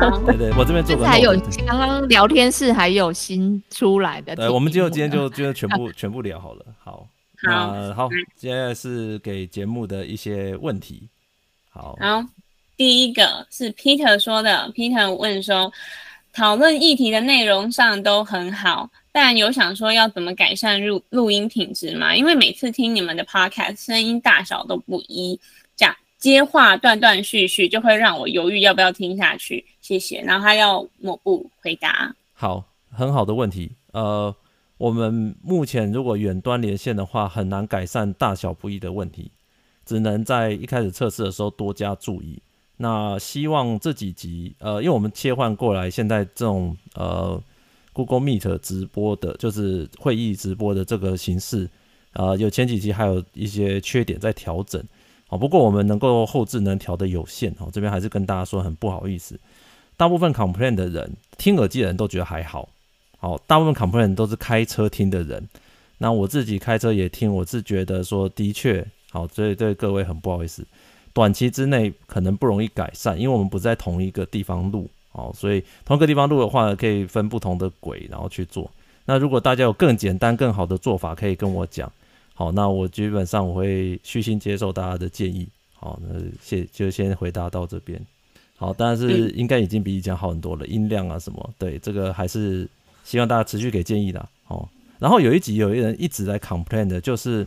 [0.26, 1.06] 对对，我这边做个。
[1.06, 1.32] 还有
[1.66, 4.34] 刚刚聊天室还有新出来的。
[4.36, 6.64] 对，我们就今天就就全部全部聊好了。
[6.78, 7.06] 好，
[7.42, 11.08] 那好，接下来是给节目的一些问题。
[11.70, 12.24] 好，好，
[12.76, 15.72] 第一个是 Peter 说的，Peter 问说，
[16.32, 22.14] 讨论议题的内容上都很好，但有想说要怎么改善录录音品质吗？
[22.16, 25.38] 因为每次听你们的 Podcast，声音大小都不一，
[25.76, 29.64] 这样接话断断续续，就会让我犹豫要不要听下去。
[29.90, 30.22] 谢谢。
[30.22, 32.14] 然后他要抹布回答。
[32.32, 33.72] 好，很好的问题。
[33.90, 34.32] 呃，
[34.78, 39.32] 我们目前如果远端连线的话，很难改善大小不一的问题，
[39.84, 42.40] 只能在一开始测试的时候多加注意。
[42.76, 47.42] 那希望这几集，呃，因为我们切换过来，现在这种呃
[47.92, 51.68] Google Meet 直播的，就是会议直播的这个形式，
[52.12, 54.80] 呃，有前几集还有一些缺点在调整，
[55.26, 59.38] 好，不过我们能够后置能调的有限，哦，这边还是跟大家说很不好意思。
[60.00, 62.66] 大部分 complain 的人听耳机的人都觉得还好，
[63.18, 65.46] 好，大部分 complain 都是开车听的人，
[65.98, 70.66] 那我自己开车也听，我是觉得说的确好，所以对各位很不好意思。
[71.12, 78.70] 短期之内可能不容易改善，因为我们不在同一个地方录哦，所以同一个地方录的话，可以分不同的轨然后去做。
[79.04, 81.92] 那如果大家有更简单、更好的做法，可以跟我讲。
[82.32, 85.46] 好，那我基本上我会虚心接受大家的建议。
[85.74, 88.00] 好，那谢就先回答到这边。
[88.60, 92.68] 好，但是应该已经比以前好很多了，音量啊什么，对这个还是
[93.02, 94.28] 希望大家持续给建议的。
[94.46, 94.68] 哦，
[95.00, 97.44] 然后有一集有一人一直在 complain 的，就是。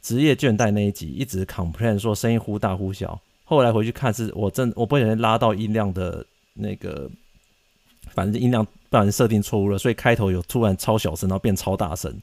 [0.00, 6.24] 职业倦怠那一集一直 complain 说声音忽大忽小，后来回去看是我真我不小心拉到音量的
[6.54, 7.10] 那个，
[8.14, 12.14] 反正音量不小心设定错误了，所以开头有突然超小声，然后变超大声，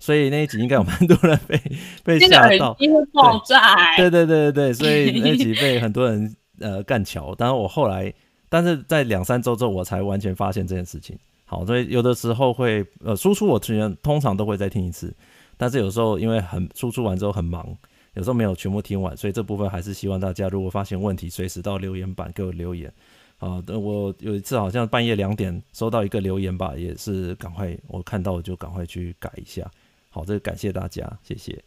[0.00, 1.62] 所以那一集应该有蛮多人被
[2.04, 8.12] 被吓到，因为爆炸，对对对对对，所以那一集被很多人呃干桥，但是我后来
[8.48, 15.12] 但是在两三周之后我才完全发现这件事情，好，所以有的时候会呃输出我通通常都会再听一次。
[15.56, 17.76] 但是有时候因为很输出完之后很忙，
[18.14, 22.92] 有时候没有全部听完，所以这部分还是希望大家如果发现问题，随时到留言板给我留言。
[23.38, 29.70] 啊，我有一次好像半夜两点收到一个留言吧，也是赶快我看到我就赶快去改一下。
[30.10, 31.62] 好，这个感谢大家，谢谢。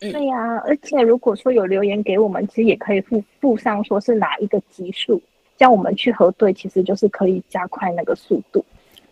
[0.00, 5.22] 对呀、啊，而且如果说有留言给我们，其实也可以附附上说是哪一个级数，
[5.56, 8.62] 这样我们去核对，其实就是可以加快那个速度。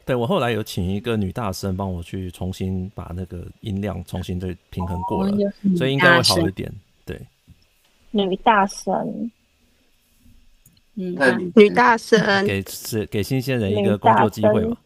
[0.04, 6.70] 对，我后来有请一个女大生帮我去重新把那个音量重新再平衡过了，哦、所以应该会好一点。
[7.06, 7.18] 对，
[8.10, 9.30] 女大生，
[10.96, 14.76] 嗯，女大生，给是给新鲜人一个工作机会嘛。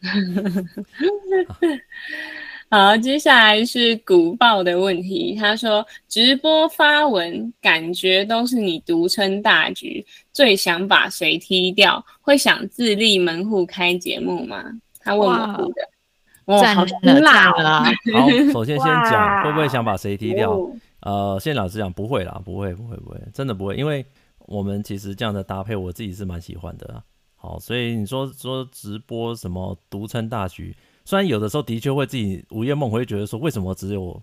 [2.72, 5.36] 好，接下来是古报的问题。
[5.38, 10.02] 他说，直播发文感觉都是你独撑大局，
[10.32, 12.02] 最想把谁踢掉？
[12.22, 14.64] 会想自立门户开节目吗？
[15.00, 15.88] 他问我的。
[16.46, 16.86] 哇，好
[17.20, 17.84] 辣啊！
[18.14, 20.58] 好，首先先讲会不会想把谁踢掉？
[21.00, 24.02] 呃，现在老实讲不会啦，不会，不会，不会，真的不会，因为
[24.46, 27.02] 我们其实这样的搭配，我自己是蛮喜欢的。
[27.36, 30.74] 好，所以你说说直播什么独撑大局？
[31.04, 34.20] 虽然有的时候的确会自己午夜梦回，觉得说为什么只有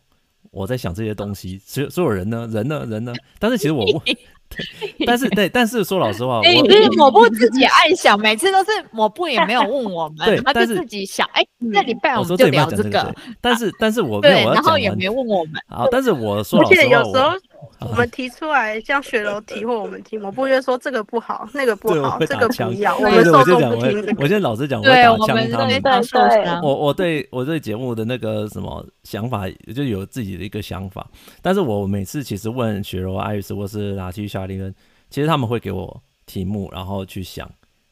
[0.51, 2.47] 我在想这些东西，所有所有人呢？
[2.51, 2.85] 人呢？
[2.85, 3.13] 人呢？
[3.37, 3.85] 但是其实我
[4.57, 17.35] 问，但是对，但是说老实话， 我不是抹布自己爱想，每次都是抹布也没有问我们， 对，他就自己想，哎，这礼拜我们就聊这个，但是但是我 对，然后也没问我们，好，但是我说老实话。
[17.81, 22.95] 我们提出来，像雪柔提或我们提，我不会说这个不好，那个不好，这个不要。
[22.97, 24.15] 我们受众不听。
[24.17, 26.59] 我先老实讲，对，我们对对对。
[26.61, 31.05] 我我对我对节目的那个什么想法，就有自己的一个想法。
[31.41, 34.73] 但是我每次其实问雪柔、艾瑞斯或是拉提、夏林恩，
[35.09, 37.49] 其实他们会给我题目，然后去想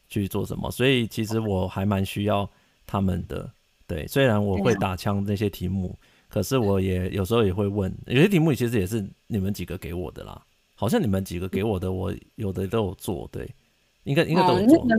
[0.08, 0.70] 去做什么。
[0.70, 2.48] 所以其实我还蛮需要
[2.86, 3.50] 他们的。
[3.86, 5.98] 对，虽然我会打枪那些题目。
[6.30, 10.38] 可是我也有时候也会问，有些题目其实也是你们几个给我的啦，
[10.74, 13.48] 好像你们几个给我的，我有的都有做，对，
[14.04, 14.98] 应该应该都有做，对。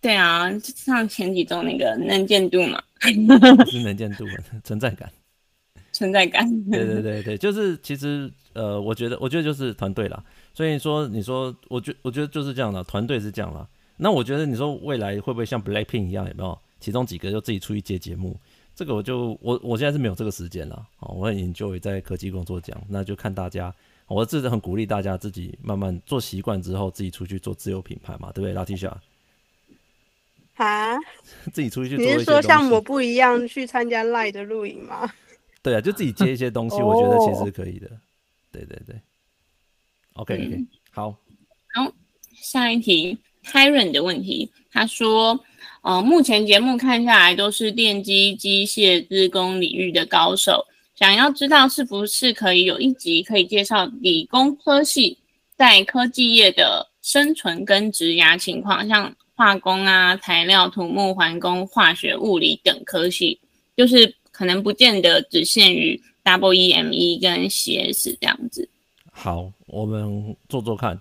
[0.00, 2.80] 对啊，就像前几周那个能见度嘛，
[3.66, 4.24] 是能见度，
[4.62, 5.10] 存在感，
[5.90, 6.48] 存在感。
[6.70, 13.66] 对对对对，就是其实呃，我觉得我觉得就是团队啦，所以说你说，我觉我觉得就是这样的，团队是这样啦。
[13.96, 16.58] 那我觉得你说未来会不会像 Blackpink 一样，有没有？
[16.80, 18.38] 其中几个就自己出去接节目？
[18.74, 23.74] 这个我就我我现在是没有这个时间了啊，我很 enjoy 在科技工作讲，那就看大家，
[24.06, 28.54] 我自己很鼓励大家自己慢慢做习惯之后，自己出去做自有品牌嘛，对不对？
[28.54, 28.98] 拉提莎
[30.54, 30.96] 啊，
[31.52, 35.12] 自己出去做，你是说像我不一样去参加 Live 的录影吗？
[35.62, 37.90] 对啊，就自己接一些东西， 我觉得其实是可以的。
[38.50, 38.98] 对对对
[40.14, 41.10] ，OK OK，好，
[41.74, 41.92] 好，
[42.34, 43.18] 下一题。
[43.42, 45.42] Tyron 的问题，他说，
[45.80, 55.16] 呃，目前节目看下来都是电机、机械、资工领域的高手，想要知道是不是可以有一集可以介绍理工科系
[55.56, 63.40] 在科技业的生存跟职涯情况，像化工啊、材料、土木、环工、化学、物理等科系，
[63.74, 68.68] 就是可能不见得只限于 WEME 跟 CS 这样子。
[69.22, 70.98] 好，我们做做看。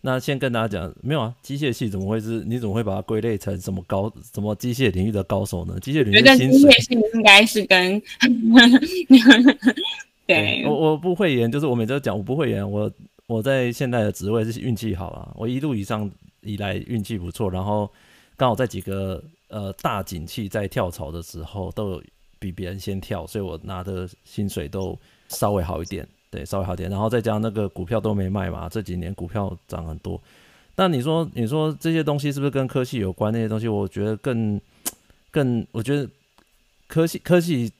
[0.00, 2.42] 那先跟大家讲，没有啊，机械系怎么会是？
[2.44, 5.78] 你怎么会把它归类成什么高什么机械领域的高手呢？
[5.78, 8.02] 机械领域的薪水，机械系应该是跟
[10.26, 12.90] 对，我我不会演，就是我每次都讲我不会演，我
[13.28, 17.88] 我在现在的职位是运气好啊，我一路以上以来运气不错，然后
[18.36, 22.02] 刚好在几个呃大景气在跳槽的时候都有
[22.40, 26.04] 比别人先跳，所以我拿的薪水都稍微好一点。
[26.30, 30.20] 对，稍微好点，然后再加上那个股票都没卖嘛，这几年股票涨很多。
[30.76, 33.32] 但你说，你说这些东西是不是跟科技有关？
[33.32, 34.60] 那些东西，我觉得更
[35.30, 36.08] 更，我觉得
[36.86, 37.70] 科技科技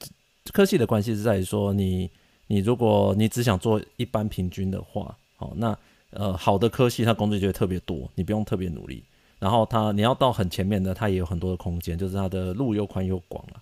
[0.51, 2.09] 科技的关系是在于说你，
[2.47, 5.75] 你如果你只想做一般平均的话，好，那
[6.11, 9.03] 呃好的科技它工作就会特别多，你不用特别努力。
[9.39, 13.61] 然后它你要到很前面的，它也有很多的空间，就是它的路又宽又广了。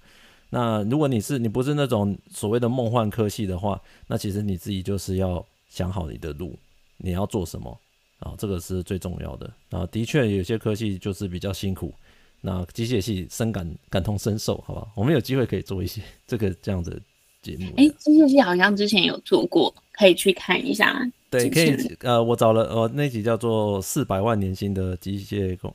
[0.50, 6.58] 那如果你是你不是那种所谓的梦幻科系的话，那其实你自己就是要想好你的路，
[6.98, 7.80] 你要做什么
[8.20, 8.34] 啊？
[8.38, 9.54] 这个是最重要的。
[9.70, 11.94] 啊，的确有些科系就是比较辛苦，
[12.42, 14.88] 那机械系深感感同身受，好吧？
[14.96, 17.00] 我们有机会可以做一些这个这样的
[17.44, 17.72] 节目。
[17.78, 21.00] 哎，机械系好像之前有做过，可以去看一下。
[21.30, 21.78] 对，可以。
[22.00, 25.72] 呃，我找了呃那集叫做四百万年薪的机械工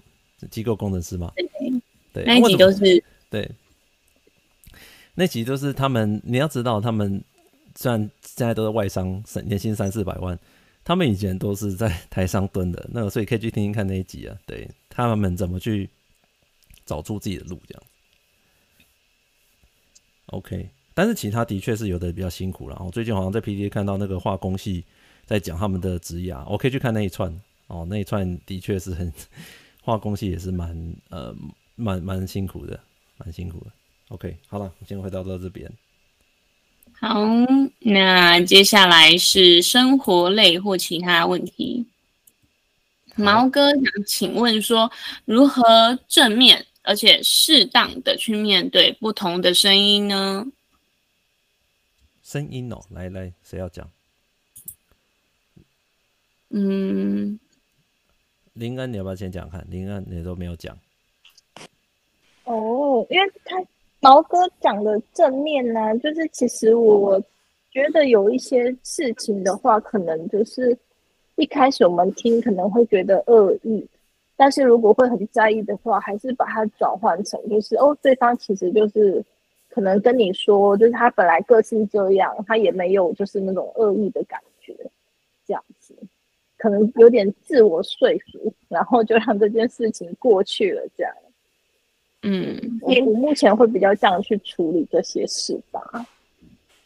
[0.51, 1.33] 机构工程师嘛。
[2.13, 3.49] 对，那一集都是对。
[5.15, 7.23] 那集就是他们，你要知道，他们
[7.77, 10.39] 虽然现在都是外商，年薪三四百万，
[10.83, 15.89] 他们以前都是在台商蹲的，那个所以可以去听听看那一集啊，对他们怎么去
[16.85, 17.83] 找出自己的路这样。
[20.27, 22.81] OK，但是其他的确是有的比较辛苦了。
[22.85, 24.85] 我最近好像在 PTT 看到那个化工系
[25.27, 27.33] 在讲他们的职业啊，我可以去看那一串
[27.69, 29.13] 哦，那一串的确是很
[29.83, 31.33] 化工系也是蛮呃
[31.77, 32.81] 蛮蛮辛苦的，
[33.19, 33.71] 蛮辛苦的。
[34.09, 35.73] OK，好了，我先回到到这边。
[36.93, 37.25] 好，
[37.81, 41.87] 那接下来是生活类或其他问题。
[43.17, 44.91] 毛哥想请问说，
[45.25, 50.47] 如何正面而且适当的去面对不同的声音呢？
[52.23, 53.91] 声音哦，来来，谁要讲？
[56.51, 57.39] 嗯，
[58.53, 59.67] 林恩，你要不要先讲看？
[59.69, 60.79] 林恩，你都没有讲。
[62.45, 63.57] 哦，因为他。
[64.05, 67.19] 毛哥讲的正面呢、就是其实我
[67.71, 70.77] 觉得有一些事情的话，可能就是
[71.37, 73.83] 一开始我们听可能会觉得恶意，
[74.37, 79.25] 但是如果会很在意的话，还是把它转换成就是哦，对方其实就是
[79.71, 84.77] 可能跟你说，就是他本来个性这样，他也没有就是那种恶意的感觉，
[85.47, 85.95] 这样子，
[86.59, 91.13] 可能有点自我说服，然后就让这件事情过去了，这样。
[92.27, 95.81] 嗯，我我目前会比较这样去处理这些事吧。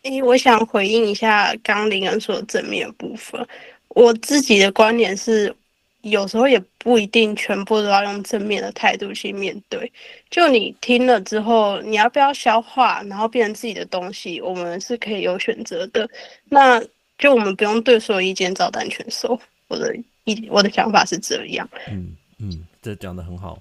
[0.02, 3.44] 诶，我想回应一下刚林恩说的正面的部分。
[3.88, 5.52] 我自己的观点是，
[6.02, 9.90] 有时候也不一定全部都要用正面的态度去面对。
[10.30, 16.08] 就你听了之后，你要不要消化，然后变成自己的东西，我们是可以有选择的。
[16.44, 16.80] 那
[17.18, 19.38] 就我们不用对所有意见照单全收。
[19.66, 19.92] 我的
[20.24, 21.68] 意，我的想法是这样。
[21.90, 23.60] 嗯嗯，这讲的很好。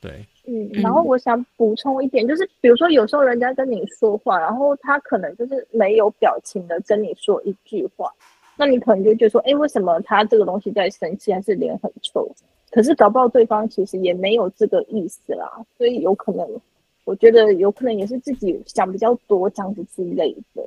[0.00, 0.24] 对。
[0.50, 8.10] 嗯，然后我想补充一点，就是比如说有时候人家跟你说话，然后他可能就是没有表情的跟你说一句话，
[8.56, 12.26] 那你可能就觉得说，哎，为什么他这个东西在生气，还是脸很臭？
[12.70, 16.48] 可是搞不好对方其实也没有这个意思啦，所以有可能，
[17.04, 20.62] 我觉得有可能也是自己想比较多这样子之类的。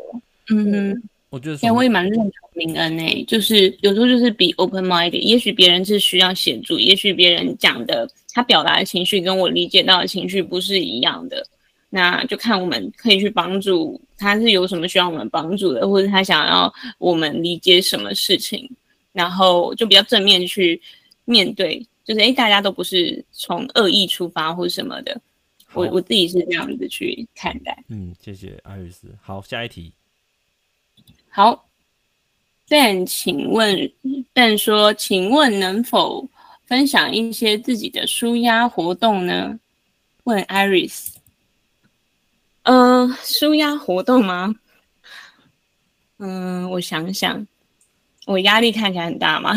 [0.51, 8.07] 嗯，嗯我觉得，哎，我也蛮认同明恩诶，就是有时候就是比 open mind，也许别人是需要协助，也许别人讲的。
[8.33, 11.45] 他表达的情绪跟我理解到的情绪不是一样的，
[11.89, 18.69] 那就看我们可以去帮助他，是有什么需要我们帮助的，或者他想要我们理解什么事情，
[19.11, 20.81] 然后就比较正面去
[21.25, 25.19] 面对，就是诶，大家都不是从恶意出发或什么的，
[25.73, 27.83] 我我自己是这样子去看待。
[27.89, 29.07] 嗯，谢谢艾瑞斯。
[29.21, 29.91] 好，下一题。
[31.29, 31.67] 好
[32.69, 33.91] ，Ben，请问
[34.33, 36.29] ，Ben 说，请问能否？
[36.71, 39.59] 分享一些自己的舒压活动呢？
[40.23, 41.15] 问 Iris。
[42.63, 44.55] 呃，舒压活动吗？
[46.19, 47.45] 嗯，我想想，
[48.25, 49.53] 我压力看起来很大吗？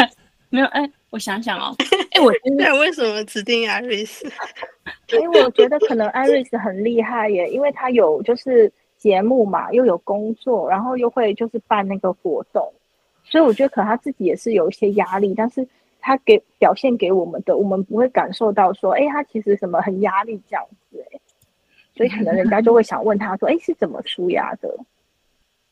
[0.48, 1.76] 没有，哎，我想想哦，
[2.12, 4.22] 哎、欸，我现在 为什么指定 Iris？？
[5.12, 12.72] 因为我觉得可能 Iris 很厉害耶，因为他有就是节目嘛，又有工作，然后又会就是办那个活动，
[13.22, 15.68] 所以我觉得可能他自己也是有一些压力，但是
[16.06, 21.18] 他给表现给我们的，我们不会感受到说，哎，他其实什么很压力这样子，哎，
[21.96, 24.68] 所以可能人家就会想问他说，哎，是怎么舒压的？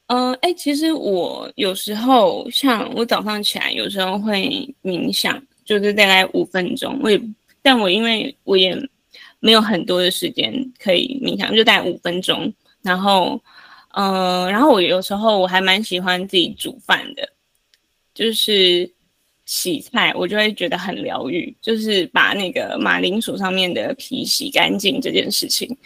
[0.06, 4.48] 嗯， 哎、其实我有时候像我早上起来，有时候会
[4.82, 6.98] 冥想，就是大概五分钟。
[7.02, 7.20] 我也，
[7.60, 8.74] 但我因为我也
[9.38, 10.50] 没有很多的时间
[10.82, 12.50] 可以冥想，就大概五分钟。
[12.80, 13.38] 然后，
[13.94, 17.28] 嗯、然后我有时候我还蛮喜欢自己煮饭的，
[18.14, 18.90] 就是
[19.44, 25.76] 洗菜，我就会觉得很疗愈，就是把那个马铃薯上面的皮洗干净这件事情，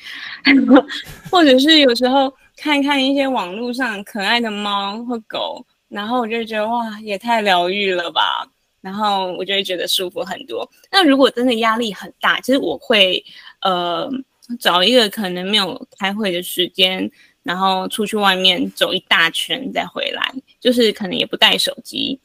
[1.30, 2.32] 或者是有时候。
[2.58, 8.50] 看看一些网络上可爱的猫或狗，然后我就觉得哇，也太疗愈了吧！
[8.80, 10.66] 然后我就会觉得舒服很多。
[10.90, 13.22] 那如果真的压力很大，其实我会
[13.60, 14.10] 呃
[14.58, 17.10] 找一个可能没有开会的时间，
[17.42, 22.18] 然后出去外面走一大圈再回来，就是可能也不带手机，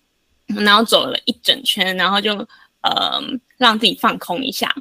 [0.55, 2.34] 然后走了一整圈，然后就
[2.81, 3.22] 呃
[3.58, 4.74] 让自己放空一下，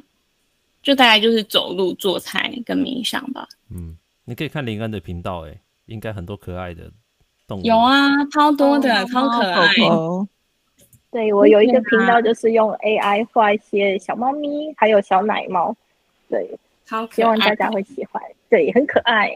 [0.81, 3.47] 就大概就是走路、做菜跟冥想吧。
[3.69, 3.97] 嗯。
[4.23, 6.89] 你可以看林恩的频道，哎，应该很多可爱的
[7.47, 7.63] 动物。
[7.65, 9.73] 有啊，超多的，哦、超可爱。
[9.89, 10.25] 哦、
[11.11, 15.75] 对，我有一个频道，就是用 AI 画一些小猫咪，还有小奶猫。
[16.29, 16.47] 对，
[16.85, 18.21] 超，希望大家会喜欢。
[18.47, 19.27] 对，很可爱。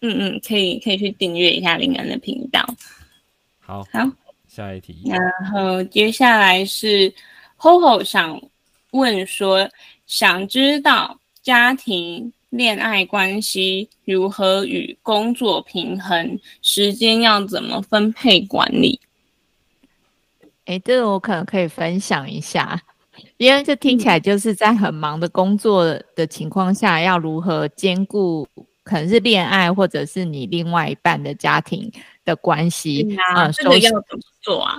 [0.00, 2.64] 嗯嗯，可以可以去订阅一下林恩的频道。
[3.58, 4.08] 好，好，
[4.48, 5.02] 下一题。
[5.04, 5.20] 然
[5.52, 7.14] 后接下来是
[7.58, 8.42] HoHo 想
[8.90, 9.68] 问说，
[10.06, 12.32] 想知道家庭。
[12.50, 16.40] 恋爱关系如何与工作平衡？
[16.62, 18.98] 时间要怎么分配管理？
[20.64, 22.80] 哎，这个我可能可以分享一下，
[23.36, 25.84] 因为这听起来就是在很忙的工作
[26.16, 28.48] 的情况下，要如何兼顾
[28.82, 31.92] 可能是恋爱或者是你另外一半的家庭
[32.24, 33.48] 的关系啊？
[33.48, 34.78] 嗯、这个要怎么做啊？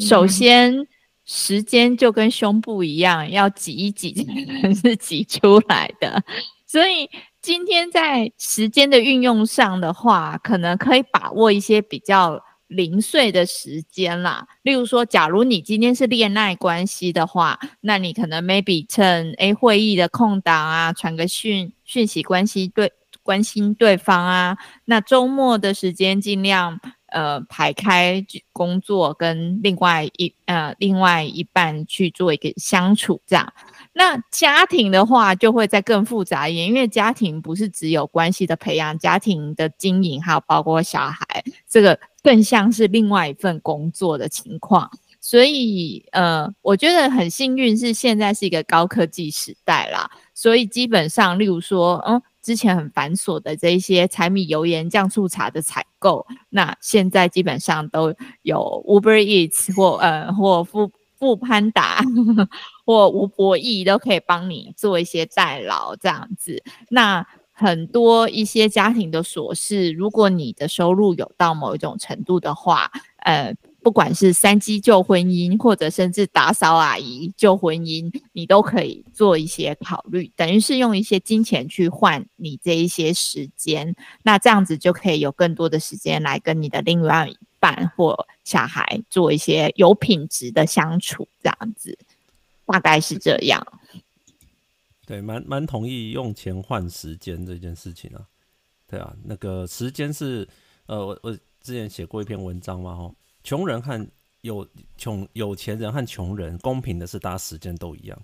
[0.00, 0.86] 首先，
[1.26, 6.24] 时间就跟胸部一样，要挤一挤才能是挤出来的。
[6.66, 7.10] 所以
[7.42, 14.46] 今天在时间的运用上的话，可能可以把握一些比较零碎的时间啦。
[14.62, 22.90] 例如说，假如你今天是恋爱关系的话，那你可能 maybe 趁 A 会议的空档啊，传个讯讯息关系对
[23.22, 24.56] 关心对方啊。
[24.86, 26.80] 那周末的时间尽量
[27.12, 33.52] 呃排开工作跟另外一呃另外一半去做一个相处这样。
[33.92, 44.90] 那家庭的话就会再更复杂一点，因为家庭不是只有关系的培养，家庭的经营还有包括小孩，这个更像是另外一份工作的情况。
[45.24, 60.90] 所以，呃，我觉得很幸运是现在是一个高科技时代啦，所以基本上，例如说，嗯，之前很繁琐的这一些柴米油盐酱醋茶的采购，那现在基本上都有 Uber Eats 或呃或富。
[61.22, 62.02] 富潘达
[62.84, 66.60] 或吴博义都可以帮你做一些代劳这样子。
[66.88, 83.94] 那很多一些家庭的琐事，如果你的收入有到某一种程度的话，呃，不管是三机救婚姻，或者甚至打扫阿姨救婚姻，你都可以做一些考虑，等于是用一些金钱去换你这一些时间。
[84.22, 91.98] 那这样子就可以有更多的时间来跟你的另外一半或小孩做一些有品质的相处，这样子
[92.66, 93.66] 大概是这样。
[95.04, 98.22] 对，蛮蛮同意用钱换时间这件事情啊。
[98.86, 100.46] 对啊，那个时间是
[100.86, 104.06] 呃，我我之前写过一篇文章嘛，吼，穷人和
[104.42, 108.22] 有穷有钱人和穷人公平的是，大家时间都一样。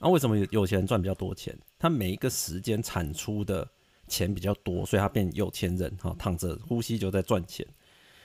[0.00, 1.56] 那、啊、为什么有有钱人赚比较多钱？
[1.78, 3.66] 他每一个时间产出的
[4.06, 7.66] 钱比较多，所以他变有钱人哈，躺着呼吸就在赚钱。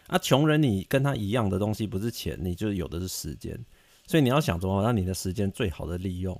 [0.07, 3.57] 啊，穷人你跟他一样的东西不是钱，你就有的是时间，
[4.07, 6.39] 所以你要想怎么让你的时间最好的利用。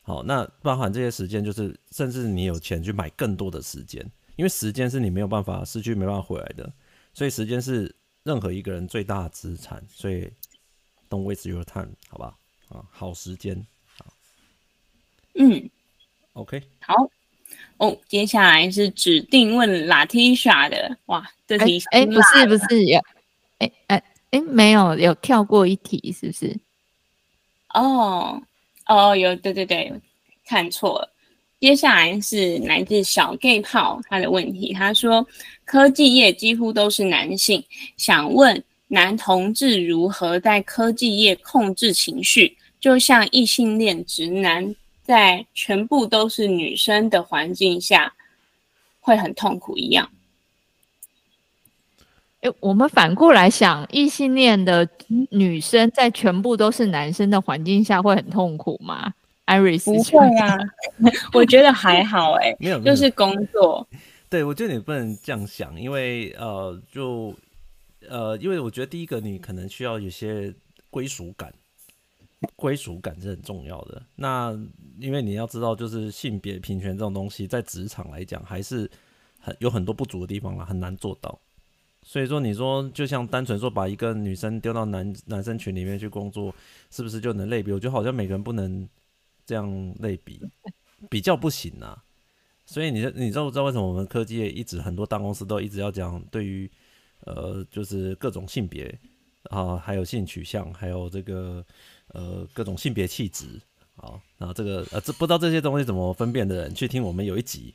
[0.00, 4.04] 好，那包含这些时间，就是甚至你有钱去买更多的时间，
[4.36, 6.72] 因为时间是你没有办法失去、没办法回来的，
[7.14, 9.82] 所以时间是任何一个人最大的资产。
[9.88, 10.30] 所以
[11.08, 12.36] ，don't waste your time，好吧？
[12.68, 13.66] 啊，好时间，
[13.98, 14.06] 好，
[15.34, 15.68] 嗯
[16.32, 16.94] ，OK，好。
[17.76, 22.98] 哦，接下来是指定问 Latisha 的，哇，这题哎、欸欸，不是不是有，
[23.58, 26.58] 哎哎哎，没有有跳过一题，是不是？
[27.74, 28.42] 哦
[28.86, 29.92] 哦，有，对对对，
[30.46, 31.11] 看错了。
[31.62, 35.24] 接下来是来自小 gay 炮他的问题，他说
[35.64, 37.64] 科技业几乎都是男性，
[37.96, 48.12] 想问男同志如何在科技业控制情绪，就像异性恋直男在全部都是女生的环境下
[48.98, 50.10] 会很痛苦一样。
[52.40, 54.88] 诶，我们反过来想，异性恋的
[55.30, 59.14] 女生在全部都是男生的环境下会很痛苦吗
[59.52, 60.58] ？Iris 不会啊，
[61.32, 63.86] 我觉得还好 哎，没有，就是工作。
[64.30, 67.34] 对，我觉得你不能这样想，因为呃，就
[68.08, 70.52] 呃，因为我觉得第一个你可能需要有些
[70.88, 71.52] 归属感，
[72.56, 74.02] 归属感是很重要的。
[74.16, 74.58] 那
[74.98, 78.90] 因为你要知道，就是性别平权这种东西，在职场来讲还是
[79.38, 81.38] 很有很多不足的地方啦，很难做到。
[82.04, 86.52] 所以说，你说就像单纯说把一个女生丢到男男生群里面去工作，
[86.90, 87.70] 是不是就能类比？
[87.70, 88.88] 我觉得好像每个人不能
[89.44, 90.40] 这样类比，
[91.10, 92.02] 比较不行啊。
[92.64, 96.70] 所以你你知道知道为什么我们科技业一直很多大公司都一直要讲对于
[97.26, 98.96] 呃就是各种性别
[99.50, 101.64] 啊，还有性取向，还有这个
[102.08, 103.60] 呃各种性别气质
[103.96, 107.74] 啊，然后这个呃这不知道这些东西怎么分辨的人去听我们有一集，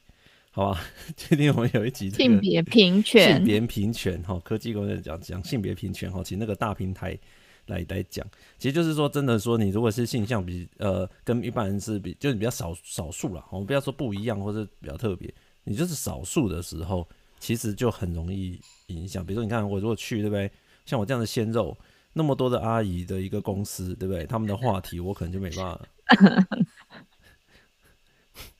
[0.52, 0.82] 好吧？
[1.18, 7.20] 去听我们有一集性别平权，性别平权哈，科技公司讲讲性别平权哈，请那个大平台。
[7.68, 8.26] 来来讲，
[8.58, 15.32] 其实就是说，真的说，你如果是性向比呃跟一般人是比，就是比较少少数了，我们不要说不一样或者比较特别，
[15.64, 17.08] 你就是少数的时候，
[17.40, 19.24] 其实就很容易影响。
[19.26, 20.52] 比如说，你看我如果去，对不对？
[20.86, 21.78] 像我这样的鲜肉，
[22.14, 24.26] 那么多的阿姨的一个公司，对不对？
[24.26, 25.88] 他们的话题我可能就没办法。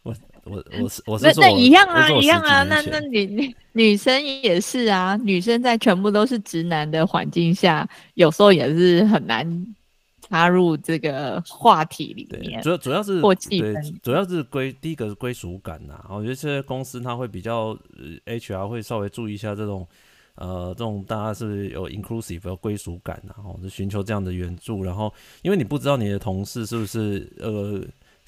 [0.04, 0.16] 我。
[0.50, 9.76] 我我是我是说，那一样啊，一样啊，那那女女生也是啊，女生在全部都是直男的环境下，有时候也是很难
[10.30, 12.62] 插入这个话题里面。
[12.62, 16.04] 主要主要是对，主要是归第一个是归属感呐。
[16.10, 17.78] 我觉得现在公司他会比较
[18.26, 19.88] 呃，HR 会稍微注意一下这种
[20.36, 24.84] 呃这种大家是有 inclusive 的归属感，然后就寻求这样的援助。
[24.84, 25.14] 然后
[25.44, 27.82] 因为你不知道你的同事是不是呃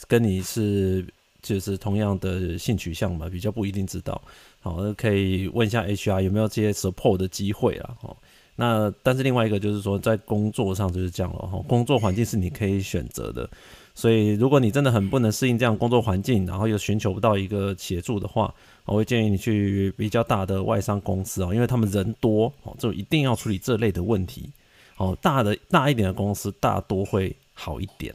[0.08, 1.06] 跟你是。
[1.42, 4.22] 就是同样的性取向嘛，比较不一定知道。
[4.60, 7.96] 好，那可以问一下 HR 有没有这些 support 的机会啊？
[8.02, 8.16] 哦，
[8.56, 11.64] 那但是另外一个就是说，在工作上就是这样了哈。
[11.68, 13.50] 工作环境是你可以选择的，
[13.96, 24.52] 所以如果你真的很不能适应这样工作环境，然后又寻求不到一个协助的话，我会建议你去比较大的外商公司啊，因为他们人多哦，就一定要处理这类的问题。
[24.98, 28.14] 哦，大的大一点的公司大多会好一点。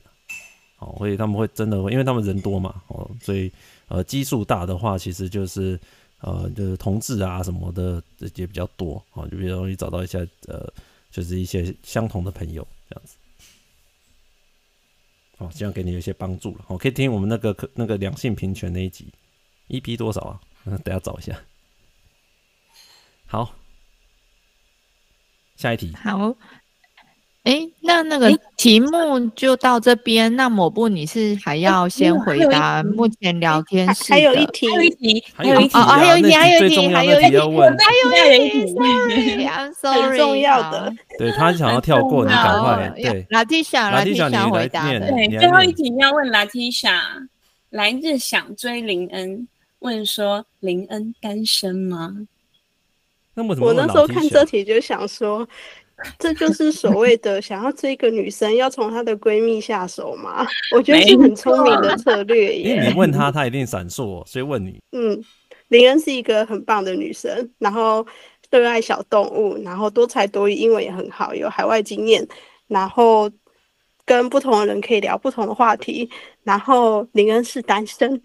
[0.84, 3.50] 哦，所以他们会真的会，因为他们人多嘛，哦，所以
[3.88, 5.80] 呃基数大的话，其实就是
[6.20, 10.70] 呃就是同志啊什么的这些比较多，哦，就比较容易找到一些呃
[11.10, 13.16] 就是一些相同的朋友这样子。
[15.36, 16.64] 好，希望给你有一些帮助了。
[16.68, 19.12] 好，可以听我们那个可那个两性平权那一集
[19.68, 20.40] ，EP 多少啊？
[20.64, 21.36] 嗯， 等下找一下。
[23.26, 23.54] 好，
[25.56, 25.92] 下一题。
[25.94, 26.36] 好。
[27.44, 30.34] 哎，那那个题目就到这边。
[30.34, 34.10] 那抹布，你是还要先回答目前聊天室？
[34.14, 34.66] 还有一题，
[35.34, 40.90] 还有一题，还有一题，还有一题，还有一题，还有一题，还有一题，sorry，I'm sorry，很重要的。
[41.18, 42.90] 对，他想要跳过，你赶快。
[42.96, 44.88] 对，Latisha，Latisha 你回答。
[44.88, 46.98] 对，最后一题要问 Latisha，
[47.68, 49.46] 来日想追林恩，
[49.80, 52.26] 问说林恩单身吗？
[53.34, 55.46] 那么我那时候看这题就想说。
[56.18, 60.46] 这就是所谓的 想要追一个女生，要从她的闺蜜下手嘛？
[60.74, 62.70] 我觉得是很聪明的策略耶。
[62.70, 64.80] 因为你问她，她一定闪烁，所以问你。
[64.92, 65.22] 嗯，
[65.68, 68.06] 林恩是一个很棒的女生，然后
[68.50, 72.26] 热爱小动物，然后多才多艺，英文也很好，有海外经验，
[72.66, 73.30] 然后
[74.04, 76.08] 跟不同的人可以聊不同的话题，
[76.42, 78.20] 然后林恩是单身。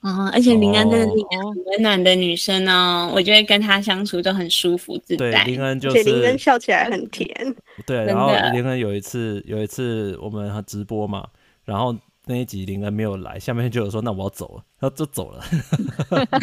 [0.00, 5.30] 嗯，而且林恩真的是一个很温暖的女生哦，我觉得跟她相处都很舒服自在。
[5.30, 7.28] 对，林恩就是林恩笑起来很甜。
[7.84, 11.26] 对，然后林恩有一次有一次我们直播嘛，
[11.64, 15.44] 然后那一集林恩没有来，下面就有说那我要走了，他就走了。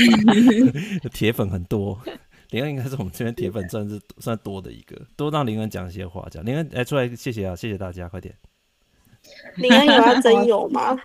[1.14, 1.98] 铁粉很多，
[2.50, 8.36] 林恩应该是我们这边铁粉算是算多的一个，多让林恩讲一些话，讲林恩来出来，谢谢啊，谢谢大家，快点。
[9.56, 10.98] 林恩有要真有吗？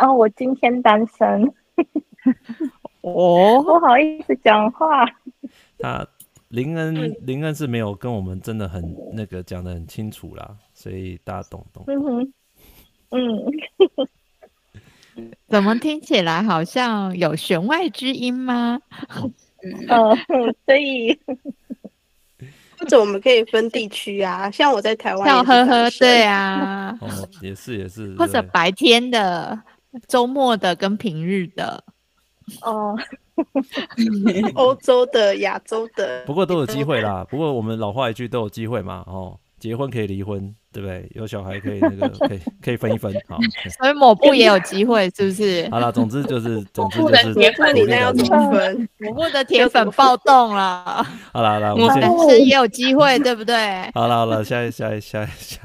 [0.00, 1.52] 哦，我今天单身。
[3.02, 5.04] 哦，不好意思讲话。
[5.78, 6.04] 他
[6.48, 8.82] 林恩林恩是没有跟我们真的很
[9.12, 11.84] 那个讲得很清楚啦，所以大家懂懂。
[11.86, 12.32] 嗯哼，
[13.10, 13.44] 嗯，
[15.48, 18.80] 怎么听起来好像有弦外之音吗？
[19.88, 21.16] 嗯，所以
[22.78, 27.08] 或者我们可以分地区啊，像我在台湾，笑呵呵，对啊，哦，
[27.40, 29.56] 也是也是，或者白天的。
[30.08, 31.82] 周末的跟平日的
[32.62, 32.96] 哦，
[34.54, 37.24] 欧洲的、亚洲的，不过都有机会啦。
[37.30, 39.02] 不过我们老话一句，都有机会嘛。
[39.06, 41.08] 哦，结婚可以离婚，对不对？
[41.14, 43.10] 有小孩可以那个， 可以可以分一分。
[43.26, 43.38] 好，
[43.80, 45.66] 所以抹布也有机会，是不是？
[45.72, 48.86] 好了，总之就是， 总之就是，那你那要怎么分？
[48.98, 51.02] 抹布的铁粉暴动了。
[51.32, 53.54] 好了好了，我们单身也有机会，对不对？
[53.94, 55.58] 好了好了，下一下一下一下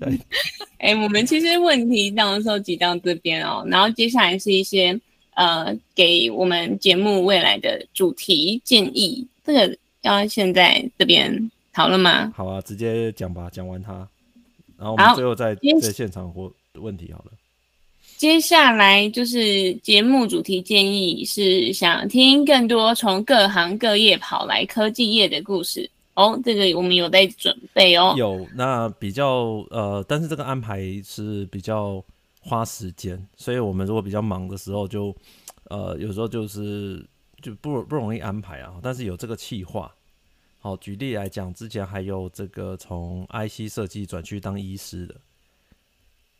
[0.00, 0.16] 下一。
[0.78, 4.98] 哎、欸，我们其实问题这样收集到这边哦，然后接下来是一些。
[5.36, 12.32] 呃，给我们节目未来的主题建议，这个要现在这边讨论吗？
[12.34, 14.08] 好啊，直接讲吧，讲完它，
[14.78, 17.32] 然后我们最后再在现场或问题好了。
[18.16, 26.40] 接下来就是节目主题建议，是想听更多从各行各业跑来科技业的故事哦。
[26.44, 28.14] 这个我们有在准备哦。
[28.16, 32.02] 有，那比较呃，但是这个安排是比较。
[32.48, 35.16] 花时间，所以我们如果比较忙的时候就，就
[35.64, 37.04] 呃有时候就是
[37.42, 38.74] 就不不容易安排啊。
[38.80, 39.92] 但是有这个计划，
[40.66, 45.14] 好，举例来讲，之前还有这个从 IC 设计转去当医师的，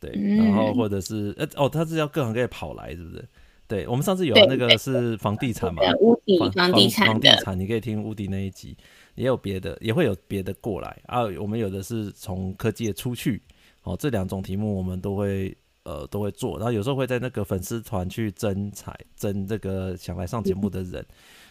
[0.00, 3.24] 对，然后或者是呃哦，他是要各行各业跑来，是不是？
[3.68, 8.76] 对，我们上次有那个是房地产嘛，屋顶房地产，房地产你可以听屋顶那一集，
[9.14, 11.22] 也有别的，也会有别的过来啊。
[11.38, 13.40] 我们有的是从科技业出去，
[13.84, 15.56] 哦，这两种题目我们都会。
[15.88, 21.00] 呃，都会做，然后有时候会在那个粉丝团去征才，征这个想来上节目的人。
[21.00, 21.06] 嗯、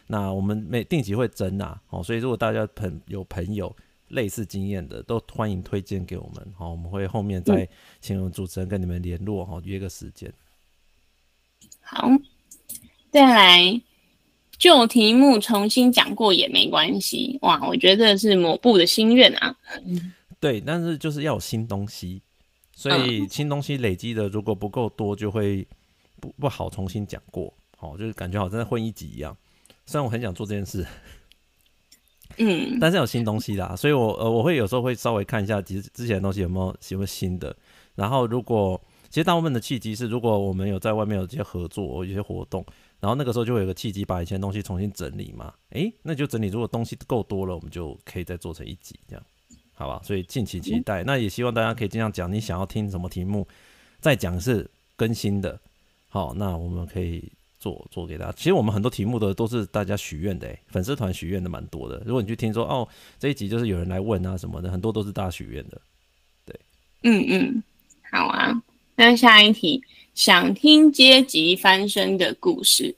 [0.07, 3.75] 那我们每定期会征啊，哦，所以如果大家朋有朋友
[4.09, 7.67] 类似经验的，都欢迎推荐给我们，好，我们会后面再
[8.01, 10.31] 请我们主持人跟你们联络，哈，约个时间。
[11.81, 12.07] 好，
[13.11, 13.81] 再来
[14.57, 19.55] 旧题目重新讲过也没关系，哇，我觉得这是抹布的心愿啊。
[20.39, 22.21] 对，但是就是要有新东西。
[22.77, 25.65] 所以新东西累积的如果不够多，就会
[26.19, 29.35] 不不好重新讲过，好，就是感觉好像在混一集一样。
[29.85, 30.85] 虽然我很想做这件事，
[32.37, 37.55] 嗯， 但是有新东西啦，所以我呃我会有时候会稍微看一下，其实之前的东西有没有有没有新的。
[37.95, 42.65] 然后如果其实大部分的契机是，如果我们有在外面有一些合作，有一些活动，
[42.99, 46.47] 然后那个时候就会有个契机把以前的东西重新整理嘛，诶，那就整理。
[46.47, 49.25] 如果东西够多了，我们就可以再做成一集这样。
[49.77, 51.03] 好吧，所以敬请期待。
[51.03, 53.47] 那也希望大家可以尽量讲你想要听什么题目，
[54.01, 55.57] 再讲是更新的。
[56.09, 57.31] 好，那我们可以
[57.65, 58.31] 做做给大家。
[58.33, 61.99] 其实我们很多题目的都是大家许愿的，粉丝团许愿的蛮多的。
[62.05, 65.81] 如果你去听说哦，这一集就是有人来问啊什么的，很多都是大家许愿的。
[66.45, 66.59] 对，
[67.01, 67.63] 嗯嗯，
[68.11, 68.61] 好啊。
[68.95, 69.81] 那下一题，
[70.13, 72.93] 想听阶级翻身的故事。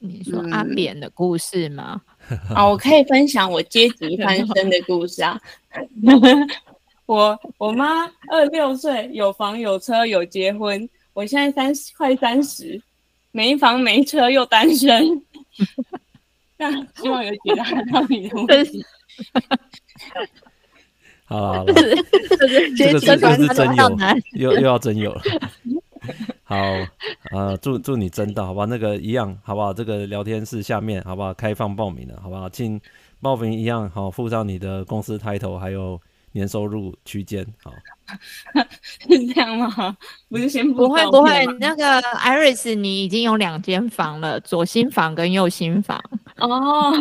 [0.00, 2.02] 你说阿扁的故事吗？
[2.28, 5.40] 嗯啊，我可以分享我阶级翻身的故事啊！
[7.06, 12.80] 我我妈二六岁，有房有车有结婚，我现在三十快三十，
[13.34, 15.20] 没房没车又单身。
[16.56, 18.80] 那希望有解答到你的问题。
[21.26, 21.74] 好了好了，
[22.78, 23.90] 这个是这个是真有，
[24.34, 25.20] 又又要真有了。
[26.44, 26.56] 好，
[27.32, 28.66] 呃，祝祝你真到好吧？
[28.66, 29.74] 那个一样，好不好？
[29.74, 31.34] 这个聊天室下面，好不好？
[31.34, 32.48] 开放报名了，好不好？
[32.48, 32.80] 请
[33.20, 36.00] 报名一样，好，附上你的公司 title，还有
[36.34, 37.72] 年收入区间，好。
[39.08, 39.96] 是这样吗？
[40.28, 45.98] 不是先不会不会，那个 Iris，你已经有两间房了，左心房跟右心房。
[46.36, 46.92] 哦。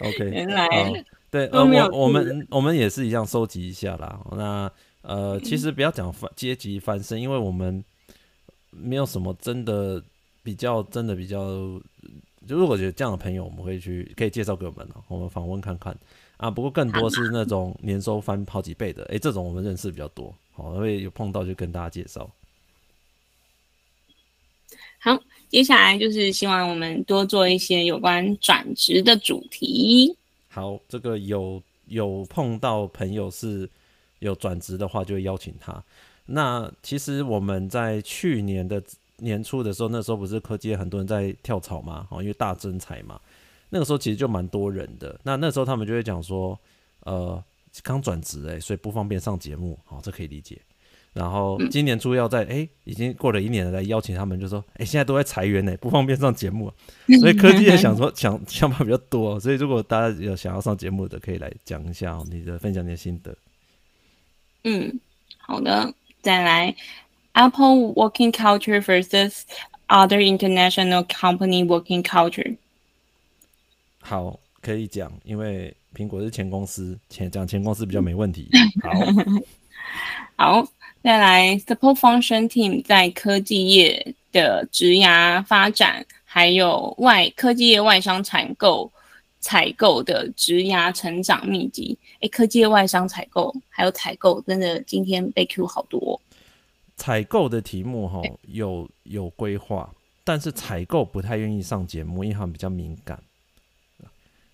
[0.00, 0.68] OK， 原来
[1.30, 4.20] 对，呃，我我们我们也是一样，收集一下啦。
[4.32, 4.70] 那。
[5.02, 7.82] 呃，其实不要讲翻阶级翻身，因为我们
[8.70, 10.02] 没有什么真的
[10.42, 11.38] 比较，真的比较。
[12.46, 15.96] 就是我觉得这样的朋友，我们会去可以介绍给我们，我们访问看看
[16.38, 16.50] 啊。
[16.50, 22.28] 不过更多是那种年收翻好几倍的，诶，这种我们认识比较多，好，会有碰到就跟大家介绍。
[24.98, 30.16] 好，接下来就是希望我们多做一些有关转职的主题。
[30.48, 33.68] 好，这个有有碰到朋友是。
[34.20, 35.80] 有转职的话，就会邀请他。
[36.26, 38.82] 那其实我们在去年的
[39.18, 43.20] 年初的时候，那时候不是科技很多人在跳槽嘛，哦，因为大增财嘛，
[43.70, 45.18] 那个时候其实就蛮多人的。
[45.22, 46.58] 那那时候他们就会讲说，
[47.00, 47.42] 呃，
[47.82, 50.60] 刚转职哎，所以不方便上节目，哦，这可以理解。
[51.14, 56.72] 然后今年初要在哎、欸，已经过了一年了，来邀请他们，就说哎、欸，现在都在裁员呢，不方便上节目。
[57.18, 63.36] 所以科技也想说想想法比较多，所以如果大家有想要上节目的，可以来讲一下你的分享你的心得。
[64.64, 65.00] 嗯，
[65.38, 66.74] 好的，再来
[67.32, 69.42] ，Apple working culture versus
[69.88, 72.56] other international company working culture。
[74.08, 78.48] 好，可以讲，因为苹果是前公司，前讲前公司比较没问题。
[80.34, 80.68] 好，好，
[81.02, 88.90] 再来，support function team 在科技业的职涯发展，还有外科技业外商采购
[89.40, 91.98] 采购的职涯成长秘籍。
[92.20, 96.16] 诶，科技业外商采购还有采购，真的今天被 Q 好多哦。
[96.96, 99.94] 采购的题目哈有有规划，
[100.24, 103.22] 但是采购不太愿意上节目，因为他们比较敏感。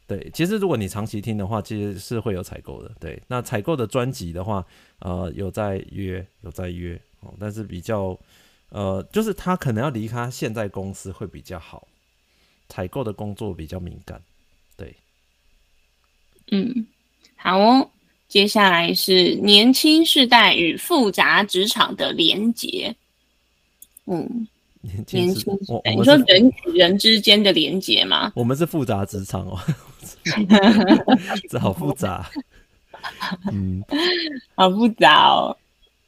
[0.07, 2.95] 对，其实如果你长期听的话，其实是会有采购的。
[3.01, 4.65] 对，那采购的专辑的话，
[4.99, 8.19] 呃，有在约，有在约哦，但是比较，
[8.69, 11.89] 呃，就是他可能要离开现在公司会比较好。
[12.69, 14.23] 采购的工作比较敏感，
[14.77, 14.97] 对，
[16.51, 16.87] 嗯，
[17.37, 17.91] 好哦。
[18.27, 22.97] 接下来是年轻世代与复杂职场的连结。
[24.07, 24.49] 嗯，
[24.85, 25.47] 年轻世
[25.83, 28.33] 代，你说人与人之间的连结吗？
[28.37, 29.59] 我们是复杂职场哦，
[31.49, 32.31] 这好复杂。
[33.51, 33.83] 嗯，
[34.55, 35.57] 好复杂哦。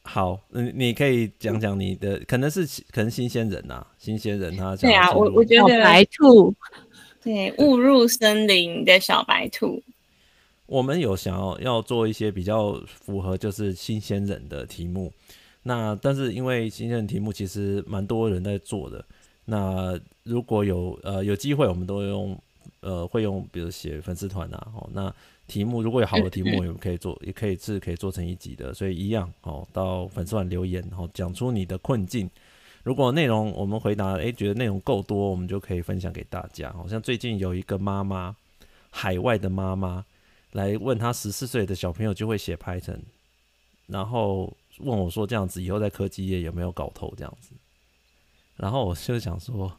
[0.03, 6.53] 好，嗯，你可以讲讲你的，可能是可能新鲜人呐、啊，新鲜人他对啊，我我觉得白兔，
[7.21, 9.83] 对，误入森林的小白兔。
[10.65, 15.11] 我们有想要要做一些比较符合就是新鲜人的题目，
[15.67, 19.03] 那但是因为今天的题目其实蛮多人在做的，
[19.43, 22.41] 那如果有呃有机会，我们都用
[22.79, 25.13] 呃会用比如写粉丝团啊，哦，那
[25.45, 32.29] 题目如果有好的题目， 我们可以做，也可以是可以做成一集的，所以一样哦，到粉丝团留言，然后讲出你的困境，
[32.83, 36.71] 如果内容我们回答，诶，觉得内容够多，我们就可以分享给大家。
[36.71, 38.35] 好像最近有一个妈妈，
[38.89, 40.05] 海外的妈妈。
[40.53, 43.01] 来问她十四岁的小朋友就会写 Python，
[43.87, 47.51] 然后问我说这样子以后在科技业有没有搞头这样子，
[48.55, 49.71] 然后我就想说，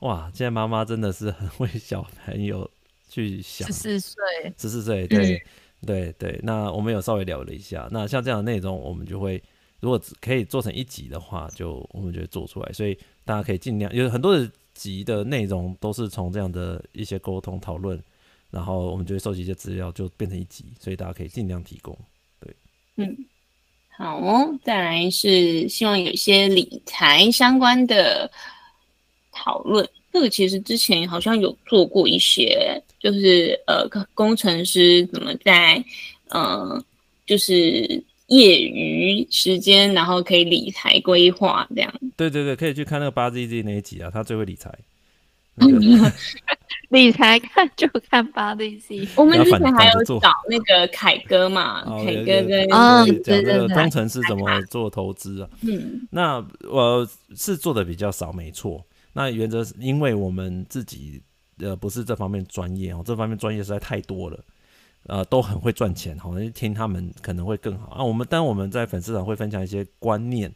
[0.00, 2.70] 哇，现在妈妈真的是很为小朋友
[3.08, 3.66] 去想。
[3.66, 4.16] 十四岁，
[4.56, 5.42] 十四岁，对
[5.86, 6.40] 对对。
[6.42, 9.42] 那我们有稍微聊了一下，那像这样的内容，我们就会
[9.80, 18.02] 如果可以做成一集的话，就我们就会做出来，所以大家可以尽量，有很多的集的内容都是从这样的一些沟通讨论。
[18.50, 21.98] 然后我们就会收集一些资料，就变成一集，所以大家可以尽量提供。
[22.38, 22.54] 对，
[22.96, 23.16] 嗯，
[23.96, 24.58] 好哦。
[24.64, 28.30] 再来是希望有一些理财相关的
[29.30, 29.88] 讨论。
[30.12, 35.82] 这个其实之前好像有做过一些，就是呃，工程师怎么在
[36.28, 36.84] 呃，
[37.24, 41.92] 就是业余时间，然后可以理财规划这样。
[42.14, 44.70] 对对对，可以去看那个八 Z Z 那一集啊，他最会理财。
[46.88, 55.48] 理财看就看八 D C， 我们之前还有找那个凯哥嘛，凯哥跟嗯，讲这个工程师怎么做投资啊？
[55.62, 58.84] 嗯，那我是做的比较少，没错。
[59.12, 61.22] 那原则是因为我们自己
[61.58, 64.38] 呃不是这方面专业哦，这方面专业实在太多了，
[65.06, 68.02] 呃，都很会赚钱，好，听他们可能会更好啊。
[68.02, 70.52] 我们当我们在粉丝团会分享一些观念。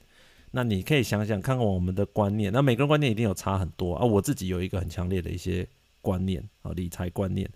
[0.57, 4.03] 那你可以想想看看我们的观念，那每个人观念一定有差很多啊。
[4.03, 5.69] 我自己有一个很强烈的一些
[6.01, 7.47] 观念啊，理财观念，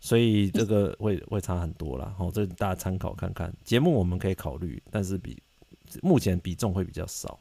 [0.00, 2.14] 所以这个 会会差很多啦。
[2.16, 3.52] 好，这大家参考看看。
[3.62, 5.36] 节目我们可以考虑，但是比
[6.00, 7.38] 目前比重会比较少，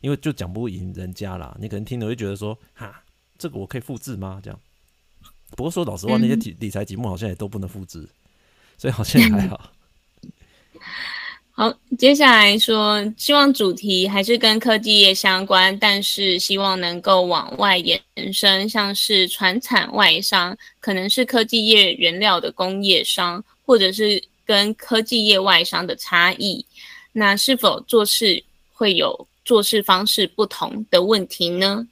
[0.00, 1.56] 因为就讲不赢人家啦。
[1.60, 3.04] 你可能听了会觉得说，哈，
[3.38, 4.40] 这个我可以复制吗？
[4.42, 4.58] 这样。
[5.50, 8.08] 不过说老实话，那些理理财节目好像也都不能复制，
[8.76, 9.70] 所以好像也还好。
[11.58, 17.98] 好，接下来说，希望主题还是跟科技业相关，但是希望能够往外延
[18.30, 26.62] 伸，像是传产外商，可能是科技业原料的工业商，或者是跟科技业外商的差异，
[27.12, 31.88] 那是否做事会有做事方式不同的问题呢？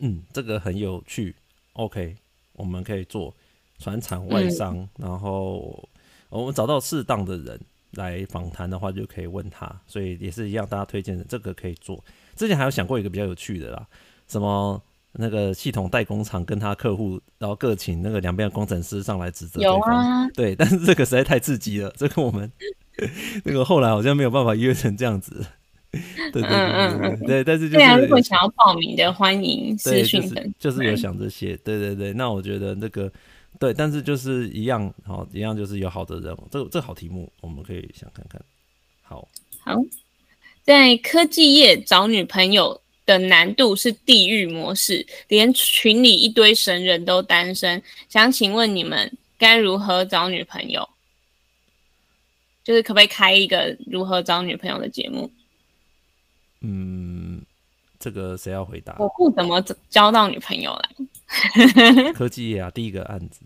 [0.00, 1.34] 嗯，这个很有趣。
[1.72, 2.14] OK，
[2.52, 3.34] 我们可以做
[3.78, 5.88] 传产外商，嗯、然后
[6.28, 7.58] 我们找到适当的人。
[7.92, 12.02] 来访谈的话，就可以问他，所以也是一样，大家推荐的这个可以做。
[12.34, 13.86] 之前还有想过一个比较有趣的啦，
[14.26, 19.76] 什么那个系统代工厂跟他客户，然后各请那个两边的工程师上来指责对方。
[19.76, 22.50] 有啊，对， 但是这个实在太刺激了，这个我们
[23.44, 25.44] 那个后来好像没有办法约成这样子。
[26.32, 33.12] 对对对对但是就是如果想要报名的，欢迎私讯等，就是，就是有想这些，对对对，那我觉得那个。
[33.58, 38.42] 对，但是就是一样，好，一样就是有好的人，这个这个好题目，我们可以想看看。
[39.02, 39.28] 好，
[39.60, 39.76] 好，
[40.62, 50.88] 在科技业找女朋友的难度是地狱模式，连群里一堆神人都单身，想请问你们该如何找女朋友？
[52.64, 55.30] 就是可不可以开一个如何找女朋友的节目？
[56.60, 57.42] 嗯，
[57.98, 58.96] 这个谁要回答？
[58.98, 59.60] 我不怎么
[59.90, 61.06] 交到女朋友来。
[62.14, 63.40] 科技业啊，第一个案子，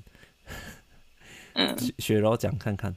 [1.54, 2.94] 嗯，雪柔讲看看。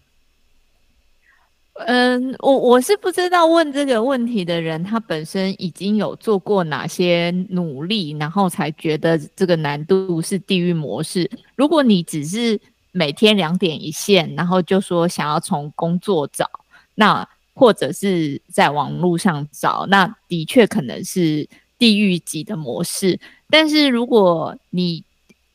[1.86, 11.30] 嗯、嗯，我我是不知道问这个问题的人，他本身已经有做过哪些努力，然后才觉得这个难度是地狱模式。
[11.56, 12.60] 如果你只是
[12.91, 16.49] 每天两点一线，然后就说想要从工作找，
[16.95, 21.47] 那或者是在网络上找，那的确可能是
[21.79, 23.19] 地狱级的模式。
[23.49, 25.03] 但是如果你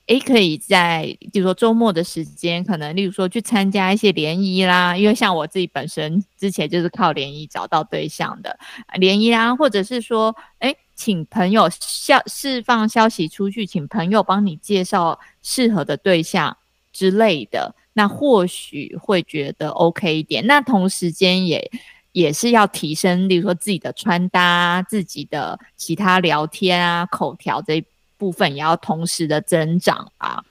[0.06, 8.58] 诶，可以在，比如说周末的时间，可能例如说去参加一些联谊啦，因为像我自己本身之前就是靠联谊找到对象的
[8.96, 16.54] 联谊啊，或者是说，诶，请朋友消释放消息出去，请朋友帮你介绍适合的对象
[16.92, 20.46] 之类的，那或许会觉得 OK 一点。
[20.46, 21.70] 那同时间也
[22.14, 27.84] 也是要提升，例如说自己的穿搭、自己的其他聊天啊、口条这一。
[28.16, 30.42] 部分也要同时的增长啊，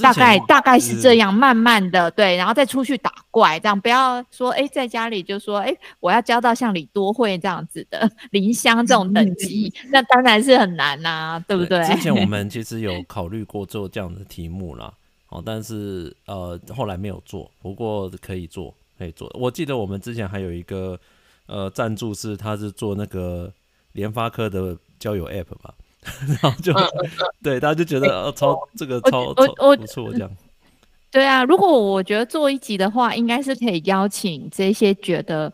[0.00, 11.84] 大概大概是这样，慢慢的对，然后再出去打怪，这样不要说哎，在家里就说哎，我要交到像李多慧这样子的 林香这种等级，那当然是很难呐，对不对？
[11.84, 14.90] 之前我们其实有考虑过做这样的题目啦，
[15.28, 19.30] 哦，但是呃后来没有做，不过可以做，可以做。
[19.34, 20.98] 我记得我们之前还有一个
[21.46, 23.52] 呃赞助是，他是做那个
[23.92, 25.74] 联发科的交友 App 吧。
[26.26, 26.84] 然后就、嗯、
[27.44, 30.28] 对大家就觉得、欸、超这个超不错这样。
[31.12, 35.52] 对啊，如果我觉得做一集的话，应该是可以邀请这些觉得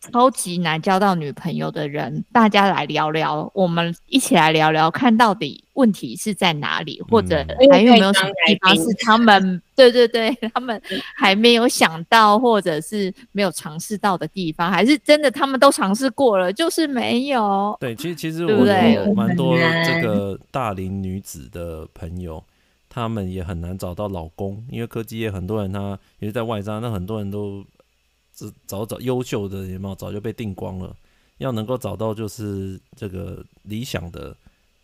[0.00, 10.80] 超级难交到女朋友的人，大家来聊聊，我们一起来聊聊，看到底问题是在哪里，或者还有没有什么地方是他们对对对， 他们
[11.14, 17.76] 还没有想到，或者是没有尝试到的地方，还是真的他们都尝试过了，就是没有。
[17.78, 22.42] 对，其实其实我有蛮多这个大龄女子的朋友，
[22.88, 27.62] 他们也很难找到老公，因为科技业很多人他也是在外商，那很多人都。
[28.66, 29.94] 找找优秀的有没有？
[29.96, 30.94] 早就被定光了。
[31.38, 34.36] 要能够找到就是这个理想的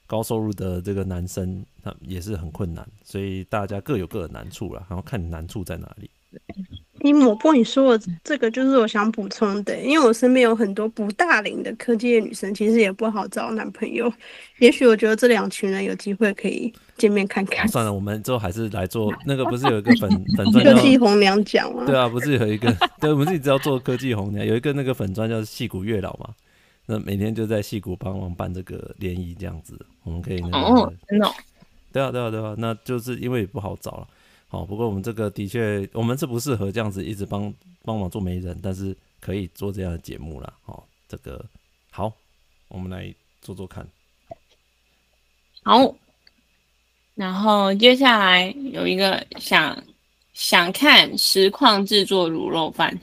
[0.07, 2.89] 高收入的这个男生，那也是很困难。
[3.05, 6.11] 所以大家各有各的难处啦，然后看你难处在哪里。
[7.07, 14.13] 你抹破你说的这个，就是我想补充的，因为我身边有很多不大龄的科技业女生，其实也不好找男朋友。
[14.59, 17.69] 也许我觉得这两群人有机会可以见面看看。
[17.69, 21.85] 算了，我们之后还是来做那个，不是有一个粉 粉专科技红娘奖吗？
[21.87, 26.31] 对啊，不是有一个，对，我们自己只要做科技红娘，有一个那个粉专叫戏骨月老嘛，
[26.87, 30.59] 那每天就在戏骨帮忙办这个联谊这样子，我们可以那个。
[30.59, 31.31] 哦，真的。
[31.93, 34.09] 对啊，对啊，对啊，那就是因为也不好找了。
[34.49, 40.53] 好，不过我们这个的确，我们是不适合这样子一直帮帮忙做媒人，但是可以做这样的节目啦。
[40.67, 41.45] 哦，这个
[41.91, 42.13] 好，
[42.69, 43.85] 我们来做做看。
[45.65, 45.93] 好，
[47.17, 49.77] 然后接下来有一个想
[50.33, 52.97] 想看实况制作卤肉饭。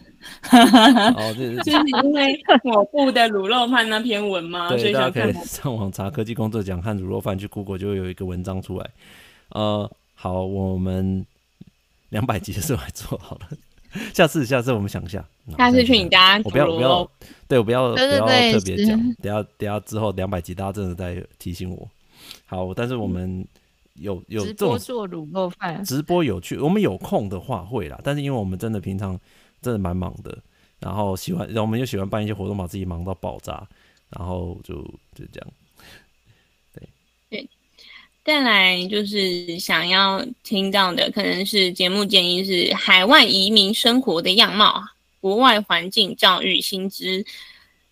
[0.51, 4.69] 哦， 这是就是因为我布的卤肉饭那篇文吗？
[4.69, 8.89] 对，所以大家可以上网查科技工作奖和卤肉饭，去 Google 就会有一个文章出来。
[9.49, 11.25] 呃，好，我们。
[12.13, 13.49] 两百集的时候还做好了，
[14.13, 17.12] 下次下次我们想一下，下次去你家，我不要不要，
[17.47, 21.89] 对我不要对对对不要特别讲， 等下等下之后两百集大家真的在提醒我。
[22.45, 23.45] 好，但是我们
[23.95, 29.19] 有有这种做卤肉饭直播有趣，我们有空的话会啦，但是因为我们真的平常
[29.60, 30.38] 真的蛮忙的，
[30.80, 33.67] 然后喜欢，然后我们又喜欢办一些活动，把自己忙到爆炸，
[34.12, 34.76] 然后就
[35.15, 35.47] 就这样。
[38.24, 44.82] 再来就是想要听到的，可能是节目建议是海外移民生活的样貌、
[45.20, 47.26] 国外环境、教育、薪资、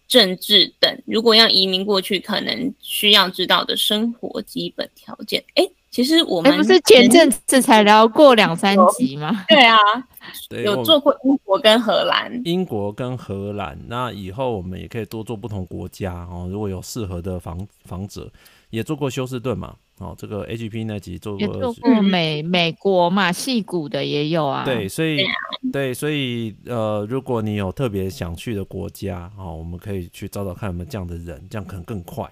[0.08, 1.02] 政治等。
[1.06, 5.44] 如果要移民过去，可能需要知道的生活基本条件。
[5.56, 9.44] 哎，其实我们不是前阵子才聊过两三集吗？
[9.50, 9.78] 对啊，
[10.63, 12.41] 有做过英国跟荷兰。
[12.46, 16.48] 英国跟荷兰，那以后我们也可以多做不同国家哦。
[16.50, 18.32] 如果有适合的房房者，
[18.70, 19.76] 也做过休斯顿嘛。
[20.01, 24.65] 哦，这个 HP 那集做过，也做过美美国嘛，戏骨的也有啊。
[24.65, 25.23] 对，所以
[25.71, 32.27] 对，所以呃，如果你有特别想去的国家，哦，我们可以去找找看有没有这样的人，这样可能更快。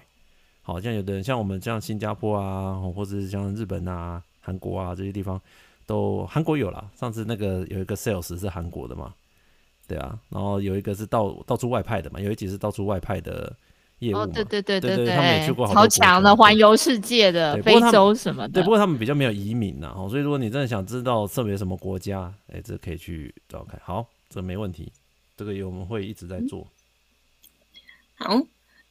[0.62, 5.40] 好像有的人像我们像新加坡啊，或者是像日本啊、韩国啊这些地方，
[5.86, 6.90] 都韩国有啦。
[6.96, 9.14] 上次那个有一个 sales 是韩国的嘛，
[9.86, 13.56] 对啊，然后有一个是到到处外派的嘛，有一集是到处外派的。
[14.14, 18.54] 哦，对对对对对，他们也去过好超强的环游世界的非洲什么的。
[18.54, 23.78] 对，不过他们比较没有移民呐，哦，所以如果你真的想知道特别什么国家，哎，这可以去找看。
[23.84, 24.90] 好，这没问题，
[25.36, 26.66] 这个我们会一直在做。
[28.14, 28.40] 好，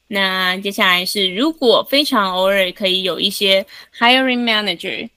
[0.07, 3.65] 那接下来是如果非常偶尔可以有一些
[3.97, 5.09] hiring manager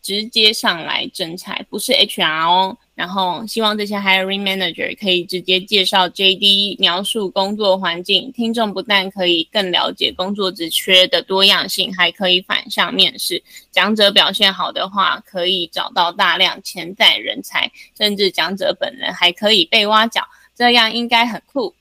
[0.00, 2.78] 直接上来征才，不是 HR 哦。
[3.00, 13.42] 然后希望这些 hiring manager 可以直接介绍 JD，描述工作环境，听众不但可以更了解工作职缺的多样性，还可以反向面试。
[13.70, 20.22] 讲者表现好的话，可以找到大量潜在人才，甚至讲者本人还可以被挖角，
[20.54, 21.74] 这样应该很酷。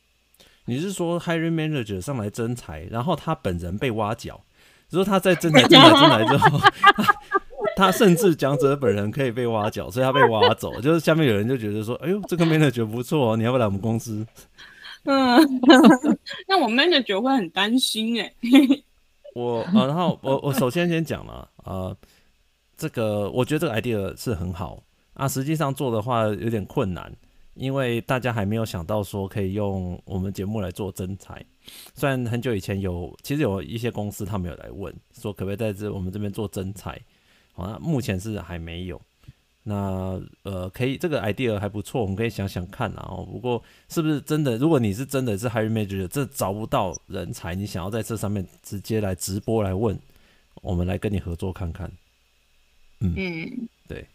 [0.64, 4.40] 你是说 hiring manager 上来征才，然后他本人被挖角？
[4.90, 6.60] 你说他在征才、进来进来之后？
[7.80, 10.82] 他甚至讲者本人可以被挖角，所以他被挖走。
[10.82, 14.26] 就是下面有人就觉得说：“哎呦，这个 manager 不错哦，你要不要来我们公司？”
[15.06, 15.40] 嗯，
[16.46, 18.34] 那我 manager 会很担心哎。
[19.34, 21.96] 我呃，然后我我首先先讲了，呃，
[22.76, 27.10] 这个我觉得这个 idea 是很好啊，实际上做的话有点困难，
[27.54, 31.44] 因为大家还没有想到说可以用我们节目来做征才。
[31.96, 37.00] 虽然很久以前有，其实有一些公司他们有来问说，可不可以在这我们这边做征才。
[37.68, 39.02] 那目前是还没有，
[39.64, 43.06] 那呃，可以这个 idea 还不错，我们可以想想看啊。
[43.10, 44.58] 哦，不过是不是真的？
[44.58, 49.98] 如果你是真的是 hiring manager，这找不到人才，你想要在这上面直接来直播来问，
[50.62, 51.92] 我们来跟你合作看看。
[53.02, 54.06] 嗯，嗯对，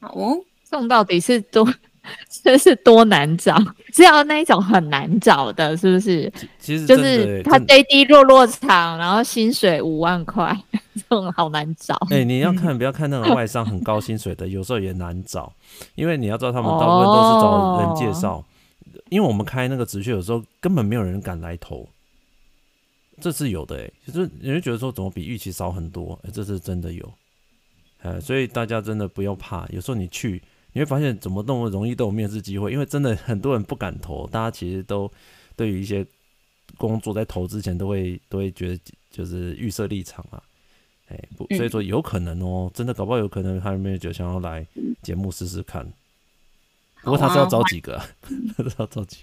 [0.00, 1.66] 好哦，送到底是多。
[2.42, 3.56] 这是多难找，
[3.94, 6.30] 是要那一种很难找的，是不是？
[6.58, 10.56] 其实就是他 JD 落落场，然后薪水五万块，
[10.94, 11.94] 这种好难找。
[12.10, 15.52] 哎、欸，你要看， 不要看那种外商很高薪水的，有时候也难找，
[15.94, 18.44] 因为你要知道他们大部分都是找人介绍，哦、
[19.08, 21.88] 因为我们开那个职缺，有时候根本没有人敢来投，
[23.20, 23.84] 这是有的、欸。
[24.06, 26.18] 哎，就是你会觉得说，怎么比预期少很多？
[26.24, 27.12] 哎、欸，这是真的有。
[28.02, 30.42] 哎，所以大家真的不要怕，有时候你去。
[30.74, 35.10] 你会发现怎么那么容易都有面试机会，因为真的很多人不敢投，大家其实都
[35.54, 36.04] 对于一些
[36.76, 40.42] 工作在投之前都会都会觉得就是预设立场啊，
[41.08, 44.66] 哎，不，所以说有可能哦，真的搞不好有可能他们没有想要来
[45.00, 45.88] 节目试试看，
[47.02, 47.96] 不过他是要找几个，
[48.56, 49.18] 他是要找几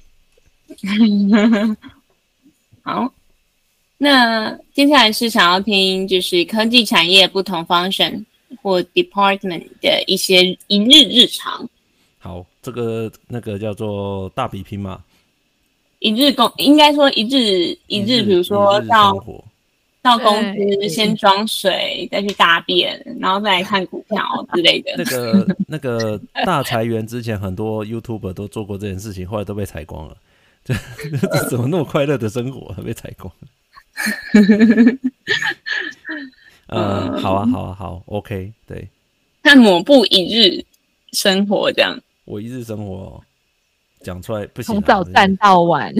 [0.70, 1.78] 个。
[2.82, 3.14] 好，
[3.97, 8.24] 那接下来是想要听就是科技产业不同 function。
[8.62, 11.70] 或 department 的一些一日日常。
[12.20, 15.04] 好，这个那个叫做大比拼嘛。
[15.99, 19.14] 一日工应该说一日一日，比如说到
[20.02, 24.24] 到公司先装水，再去大便，然后再来看股票
[24.54, 24.93] 之类的。
[24.97, 30.18] 那个那个 大裁员之前，很多 YouTuber 都做过这件事情，后来都被裁光了。
[30.64, 30.74] 这
[31.49, 33.47] 怎么那么快乐的生活被裁光了？
[36.72, 38.88] 嗯，好啊，好啊，好，OK，对。
[39.43, 40.63] 看抹布一日
[41.11, 43.22] 生活这样，我一日生活
[44.01, 45.93] 讲出来不行，从早站到晚。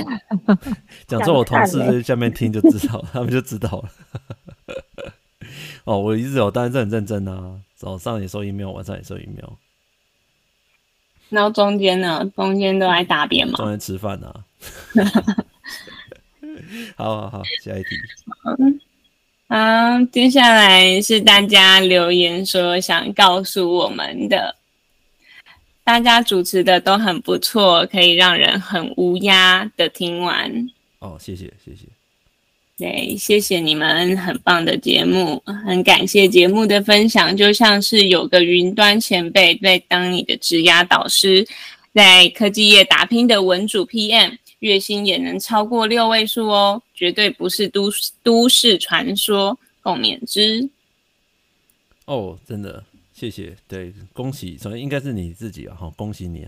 [1.07, 4.76] 讲之后我同事在下面听就知道，他们就知道了。
[5.84, 9.49] 哦，我一日哦，当然是很认真啊，早上也收 email，晚上也收 email。
[11.30, 12.24] 然后中间呢？
[12.36, 13.55] 中间都来大便吗？
[13.57, 14.45] 中间吃饭啊。
[16.95, 17.89] 好好好，下一题。
[19.52, 19.58] 好，
[20.14, 24.56] 接下来是大家留言说想告诉我们的，
[25.84, 30.70] 大家主持的都很不错，可以让人很无压的听完。
[30.99, 31.86] 哦，谢谢谢谢，
[32.78, 41.45] 对，谢谢你们很棒的节目，很感谢节目的分享，就像是有个云端前辈在当你的职涯导师，
[41.93, 44.38] 在科技业打拼的文主 PM。
[44.62, 47.89] 月薪也能超过六位数哦，绝对不是都
[48.24, 50.70] 都市传说，共勉之。
[52.05, 52.84] 哦，真的，
[53.14, 56.47] 谢谢，对，恭喜，首先应该是你自己啊，哈，恭喜你，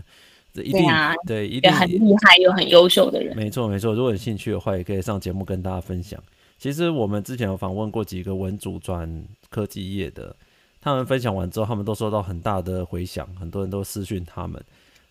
[0.52, 3.36] 这一定对，啊、对，一定很厉害又很优秀的人。
[3.36, 6.22] 没错没错，如果有兴趣的话，也可以上节目跟大家分享。
[6.58, 10.34] 其实我们之前有访问过几个文组转科技业的，
[10.80, 14.62] 他们分享完之后，他们都收到很大的回响，很多人都私讯他们。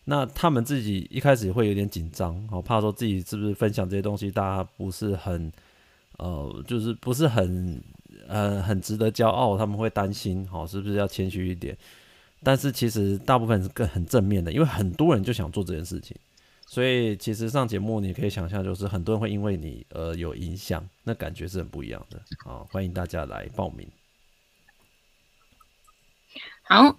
[0.06, 5.49] 那他们自己一开始会有点紧张，好怕说自己是不是分享这些东西，大家不是很，
[6.18, 7.82] 呃，就是不是很，
[8.28, 11.78] 呃，很值得骄傲，他们会担心，好，是不是要谦虚一点？
[12.43, 16.18] 但是其实大部分是更很正面的，因为很多人就想做这件事情，
[16.68, 22.22] 所以其实上节目你可以想象，就是很多人会因为你而有影响，那感觉是很不一样的。
[22.43, 23.88] 好，欢迎大家来报名。
[26.64, 26.97] 好，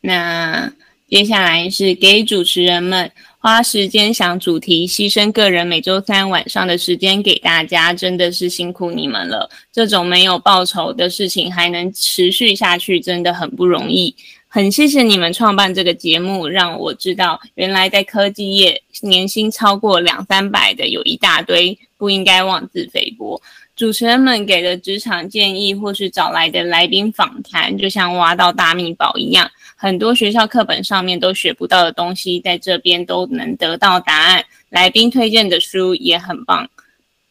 [0.00, 0.72] 那。
[1.08, 9.48] 接下来是给主持人们花时间想主题，牺牲个人每周三晚上的时间给大家，真的是辛苦你们了。
[9.72, 14.14] 这种没有报酬的事情还能持续下去，真的很不容易。
[14.48, 23.40] 很谢谢你们创办这个节目，让我知道原来在科技业年薪超过两三百的有一大堆，不应该妄自菲薄。
[23.78, 34.44] 主持人们给的职场建议，或是找来的来宾访谈，就像挖到大秘宝一样，很多学校课本上面都学不到的东西，在这边都能得到答案。
[34.70, 36.68] 来宾推荐的书也很棒，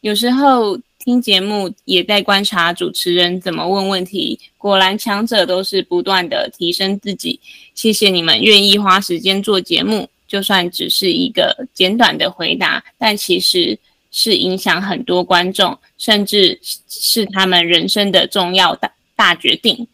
[0.00, 7.38] 有时候听节目也在观察主持人怎么问问题，果然强者都是不断的提升自己。
[7.74, 13.78] 谢谢你们愿意花时间做节目，就算只是一个简短的回答，但其实。
[14.10, 19.86] 是影响很多观众，甚至是他们人生的重要大大决定。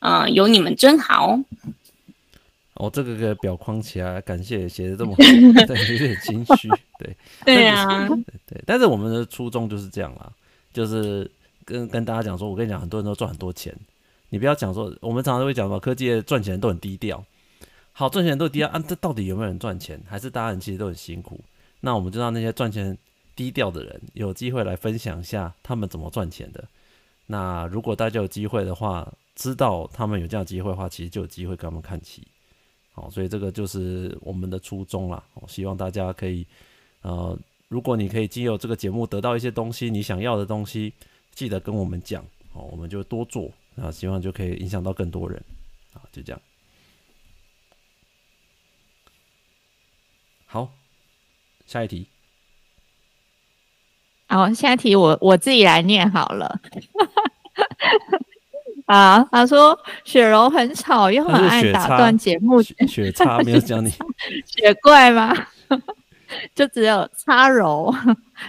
[0.00, 1.38] 嗯、呃，有你们真好。
[2.74, 5.16] 哦，这个个表框起来，感谢写的这么好，
[5.66, 7.16] 对，有点心虚，对。
[7.44, 8.62] 对啊，对对。
[8.66, 10.30] 但是我们的初衷就是这样啦，
[10.72, 11.28] 就是
[11.64, 13.74] 跟跟大家讲说，我跟你讲，很多人都赚很多钱，
[14.28, 17.24] 你不要讲说，我们常常会讲嘛，科技赚钱都很低调。
[17.92, 19.98] 好，赚钱都很低调啊，这到底有没有人赚钱？
[20.06, 21.40] 还是大家人其实都很辛苦？
[21.80, 22.96] 那我们就让那些赚钱。
[23.36, 26.68] 低调的人有机会来分享一下他们怎么赚钱的。
[27.26, 32.26] 那如果大家有机会的话，知道他们有这样的机会的话，其实就有机会跟他们看齐。
[32.92, 35.22] 好，所以这个就是我们的初衷啦。
[35.46, 36.46] 希望大家可以，
[37.02, 40.94] 呃，如果你可以经由这个节目得到一些东西，你想要的东西，
[41.32, 43.52] 记得跟我们讲，好，我们就多做。
[43.74, 45.42] 那希望就可以影响到更多人。
[45.92, 46.40] 好，就这样。
[50.46, 50.72] 好，
[51.66, 52.08] 下一题。
[54.28, 56.60] 好，下一题我我自己来念好了。
[58.86, 62.62] 啊，他说雪柔很吵，又很爱打断节目。
[62.62, 63.90] 雪，雪叉没有讲你。
[64.46, 65.34] 雪怪吗？
[66.54, 67.94] 就只有叉柔，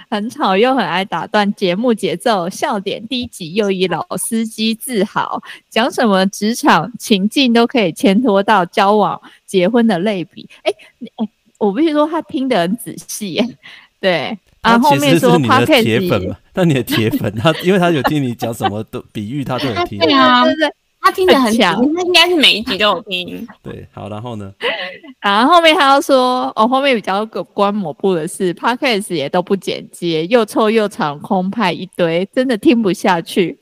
[0.10, 10.50] 很吵又很爱打断节目节奏，笑点低级又以老司机自豪，讲什么职场情境都可以牵拖到交往、结婚的类比。
[10.64, 10.78] 哎、欸、
[11.18, 13.58] 哎、欸，我必须说他听得很仔细，
[14.00, 14.38] 对。
[14.68, 16.38] 啊，后面说他是你的铁粉嘛？
[16.54, 19.98] 那你的铁粉，他因为他有听你讲什么都比喻，他都有听。
[20.00, 23.48] 对啊，对对，他听得很强，他应该是每一集都有听。
[23.64, 24.52] 对，好，然后呢？
[25.22, 33.58] 然后后面他又说，哦，后面比较有关抹布的是 Podcast 也都不剪接，又臭又长，空派一堆，真的听不下去。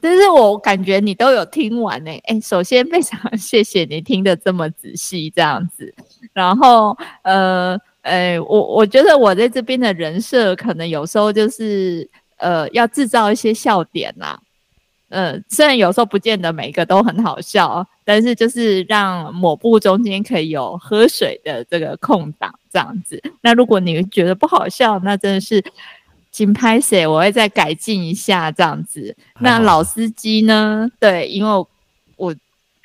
[0.00, 2.10] 但是我感觉你都有听完呢。
[2.24, 5.92] 哎，首先非常谢谢你听得这么仔细，这样子。
[6.32, 7.76] 然后，呃。
[8.06, 14.38] 哎，我我觉得我在这边的人设可能有时候就是呃，要制造一些笑点呐。
[15.08, 23.20] 呃，虽然有时候不见得每一个都很好笑，但是就是让抹布中间可以有喝水的这个空档这样子。
[23.40, 25.62] 那如果你觉得不好笑，那真的是
[26.30, 29.16] 请拍谁，我会再改进一下这样子。
[29.40, 30.88] 那老司机呢？
[31.00, 31.66] 对，因为
[32.16, 32.34] 我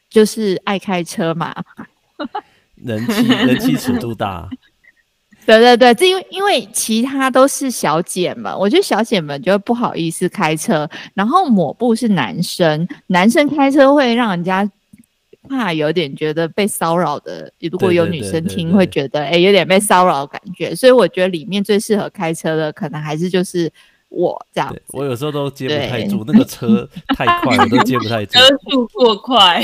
[0.10, 1.56] 就是爱开车嘛，
[2.84, 4.50] 人妻人妻尺度大。
[5.46, 14.70] 对对对，这因为因为其他都是小姐们，我觉得小姐们就会不好意思开车，然后抹布是男生，男生开车会让人家
[15.50, 23.70] 怕有点觉得被骚扰的，如果有女生听会觉得哎有点被骚扰的感觉，所以我觉得里面最适合开车的可能还是就是
[24.10, 24.74] 我这样。
[24.90, 26.88] 我有时候都接不太住，那个车
[27.18, 29.62] 太快了，我都接不太住，车速过快。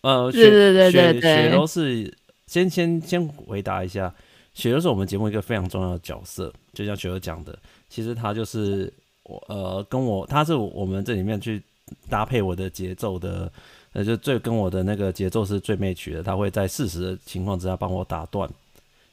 [0.00, 2.12] 呃， 对对对对对，雪柔是
[2.46, 4.12] 先先先回答一下。
[4.58, 7.56] 雪柔是我们节目一个非常重要的角色，就像雪柔讲的，
[7.88, 8.92] 其实他就是
[9.22, 11.62] 我呃跟我，他是我们这里面去
[12.10, 13.50] 搭配我的节奏的，
[13.92, 18.50] 呃就最跟我的那个节奏是最媚曲的，他会在适时的情况之下帮我打断，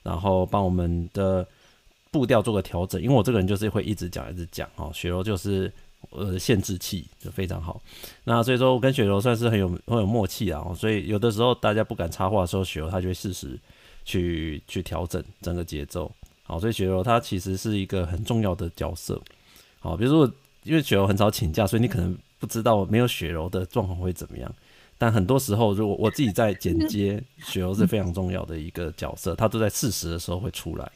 [0.02, 1.48] 然后帮我们的
[2.10, 5.72] 步调做个调整，因为我这个人就是会一直讲一直讲哦，雪柔就是
[6.10, 7.80] 呃限制器就非常好，
[8.24, 13.60] 那所以说我跟雪柔算是很有很有默契啊，所以有的时候大家不敢插话的时候，雪柔他就会适时。
[14.06, 16.10] 去去调整整个节奏，
[16.44, 19.20] 好，所以雪柔她其实是一个很重要的角色，
[19.80, 20.32] 好，比如说
[20.64, 24.50] 因为雪柔很少请假，所以你可能不知道没有雪柔的状况会怎么样，
[24.98, 30.92] 但很多时候如果我自己在剪接， 雪柔是非常重要的一个角色，她都在适时的时候会出来。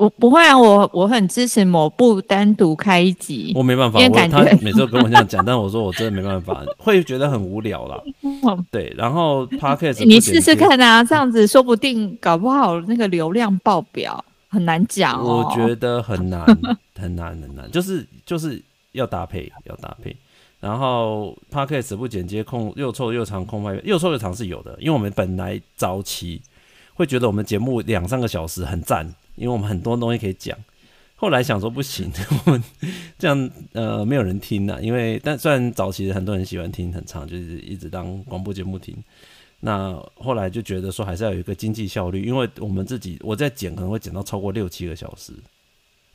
[0.00, 3.52] 我不会啊，我我很支持某部单独开一集。
[3.54, 8.00] 我没办法，因为感觉他每次都跟我这样讲， 但我说我真的没办法，会觉得很无聊啦。
[8.72, 15.46] 对，然后 Podcast 你试试看啊，这样子说不定搞不好那个流量爆表，很难讲哦。
[15.46, 16.46] 我觉得很难，
[16.98, 20.16] 很难，很难， 就是就是要搭配，要搭配。
[20.60, 26.40] 然后 Podcast 不剪接空又臭又长空白又臭又长是有的，因为我们本来早期
[26.94, 29.06] 会觉得我们节目两三个小时很赞。
[29.40, 30.56] 因为我们很多东西可以讲，
[31.16, 32.10] 后来想说不行，
[32.44, 32.62] 我们
[33.18, 34.78] 这样呃没有人听呐。
[34.80, 38.96] 因为但虽然早期很多人喜欢听很长，就是一直当广播节目听。
[39.62, 45.34] 那后来就觉得说还是要有一个经济效率，因为我们自己我在剪可能会剪到超过六七个小时，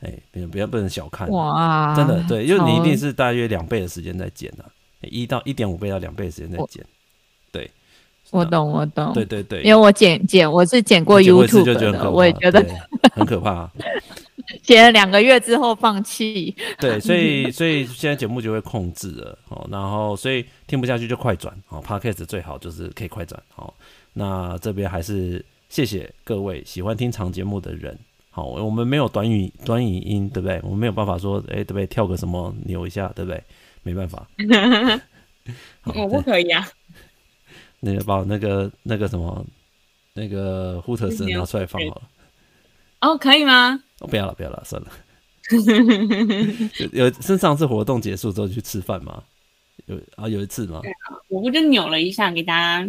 [0.00, 4.66] 哎，不要不要不能小看，哇，真的对，因为你一定是大约两倍的时间在剪啊，
[5.02, 6.84] 一到一点五倍到两倍的时间在剪，
[7.52, 7.70] 对，
[8.32, 12.66] 我懂我懂，对对对，因为我剪剪我是剪过 YouTube 的，我也觉得
[13.14, 13.70] 很可怕，
[14.62, 23.72] 剪了两个月之后放弃，对， 所以所以现在节目就会控制了哦，然后所以听不下去就快转哦，Podcast 最好就是可以快转哦，
[24.12, 27.98] 那这边还是谢谢各位喜欢听长节目的人。
[28.30, 30.60] 好，我们没有短语短语音，对不对？
[30.62, 31.86] 我们没有办法说，哎，对不对？
[31.86, 33.42] 跳个什么扭一下，对不对？
[33.82, 34.28] 没办法。
[35.94, 36.68] 我不可以啊。
[37.80, 39.42] 那个把那个那个什么
[40.12, 42.02] 那个护特森拿出来放好了。
[43.00, 43.80] 哦，可以吗？
[44.00, 44.88] 哦，不要了，不要了，算了。
[46.92, 49.22] 有是上次活动结束之后去吃饭吗？
[49.86, 50.80] 有啊，有一次吗？
[51.28, 52.88] 我不就扭了一下，给大家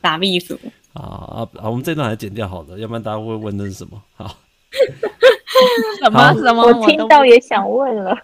[0.00, 0.58] 打秘书。
[0.94, 1.68] 啊啊啊！
[1.68, 4.02] 我们这段还剪掉好了，要不然大家会问那是什么？
[4.16, 4.36] 好。
[6.00, 6.62] 什 么什么？
[6.62, 8.16] 我听到也想问了。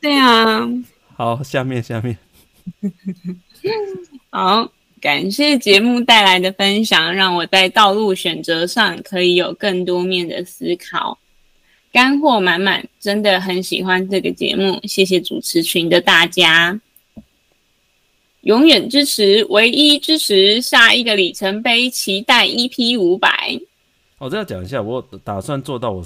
[0.00, 0.66] 对啊。
[1.16, 2.16] 好，下面下面。
[4.30, 4.70] 好，
[5.00, 11.18] 感谢节目带来的分享，让我在道路选择上可以有更多面的思考，
[11.92, 14.80] 干货满满，真的很喜欢这个节目。
[14.84, 16.80] 谢谢主持群的大家，
[18.40, 23.58] 永远支持，唯一支持，下一个里程碑，期待 EP 五百。
[24.18, 26.04] 我再讲一下，我打算做到我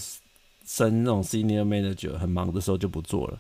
[0.67, 3.39] 升那种 senior manager 很忙的时候就不做了。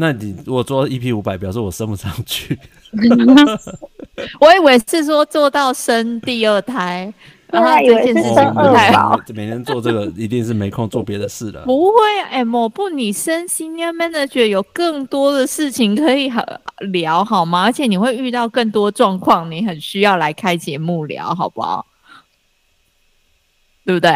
[0.00, 2.56] 那你如果做到 EP 五百，表示我升不上去。
[4.40, 7.12] 我以为是说做到生第二胎，
[7.50, 8.94] 然后以为是生二胎。
[9.34, 11.64] 每天做这个 一定是没空做别的事了。
[11.64, 11.98] 不会，
[12.30, 16.30] 哎，某部你升 senior manager 有更多的事情可以
[16.92, 17.64] 聊，好吗？
[17.64, 21.84] 而且你会遇到更多状况，你很需要来开节目聊，好不好？
[23.84, 24.12] 对不对？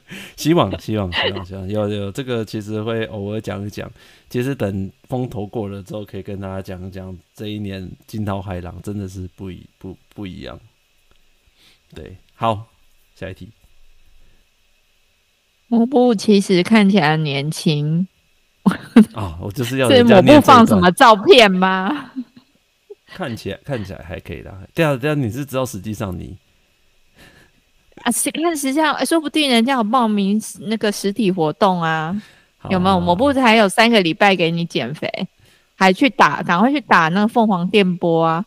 [0.36, 3.90] 希望，希望，希望，希望有有这个，其实会偶尔讲一讲。
[4.28, 10.58] 其实等风头过了之后，可以跟大家讲一讲这一年惊涛骇浪，真的是不一不不一样。
[11.94, 12.66] 对，好，
[13.14, 13.50] 下一题。
[15.68, 18.06] 抹布其实看起来年轻
[19.14, 22.12] 啊， 我就是要这抹布放什么照片吗？
[23.14, 24.62] 看起来看起来还可以啦。
[24.74, 26.36] 对啊，对啊，你是知道实际上你。
[28.04, 32.20] 啊，实看实际上，说不定人家有报名那个实体活动啊，
[32.58, 32.98] 好有没有？
[32.98, 35.08] 我不是还有三个礼拜给你减肥，
[35.76, 38.44] 还去打，赶快去打那个凤凰电波啊，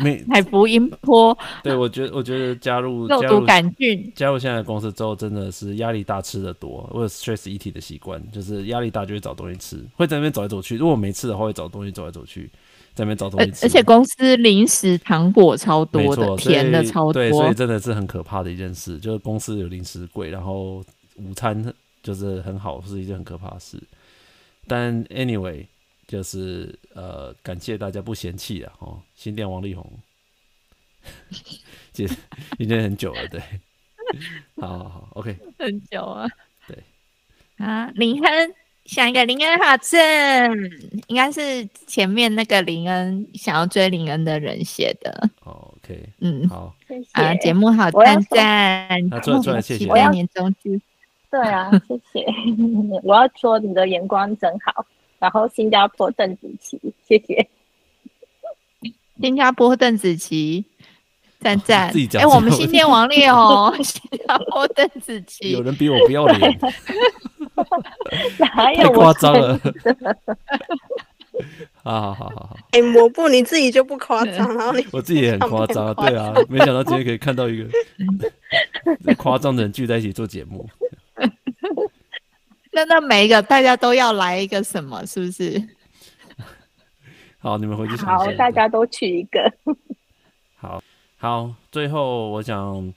[0.00, 1.36] 没海福音波。
[1.62, 6.88] 对，我觉得，我觉得加入肉毒杆菌，加入现在的公司之后，真的是压力大，吃的多。
[6.92, 10.76] 我有 stress eating 的习惯，就是压力大就会找东西吃，会在那边走来走去。
[10.76, 12.50] 如果没吃的话，会找东西走来走去。
[12.94, 18.98] 在那边找东西吃，而且公司零食糖果超多的，甜的超多，对，所以真的是很可怕的一件事。
[18.98, 20.76] 就是公司有零食柜，然后
[21.16, 21.74] 午餐
[22.04, 23.82] 就是很好，是一件很可怕的事。
[24.68, 25.66] 但 anyway，
[26.06, 28.72] 就是呃，感谢大家不嫌弃啊。
[28.78, 29.02] 哦。
[29.16, 29.84] 新店王力宏，
[32.58, 33.42] 已经很久了，对，
[34.60, 36.28] 好好好，OK，很久啊，
[36.68, 36.78] 对，
[37.56, 38.54] 啊，林亨。
[38.84, 40.00] 想一个林恩好正，
[41.06, 45.30] 应该是前面那个林恩想要追林恩的人写的。
[45.44, 49.86] OK，嗯，好，谢谢啊，节目好赞赞，那做出来谢谢。
[49.86, 50.80] 我要年终剧，
[51.30, 52.26] 对啊，谢谢。
[53.02, 54.84] 我要说你的眼光真好，
[55.18, 56.78] 然后新加坡邓紫棋，
[57.08, 57.48] 谢谢。
[59.20, 60.64] 新加坡邓紫棋，
[61.44, 61.92] 赞赞。
[61.92, 62.22] 自己讲。
[62.22, 66.58] 哎，我们新店王力哦，新加坡邓紫棋，有人比我不要脸。
[68.38, 69.60] 哪有太夸张了！
[71.82, 72.56] 好好好好好。
[72.70, 77.68] 哎，抹布你自己就不夸张，然后你我自己也很夸张，对啊，没想到今天可以看到一个
[79.16, 80.66] 夸张的人聚在一起做节目。
[82.72, 85.04] 那那每一个大家都要来一个什么？
[85.06, 85.62] 是不是？
[87.38, 88.06] 好，你们回去想。
[88.06, 89.52] 好，大家都去一个。
[91.24, 92.92] 好，最后我想，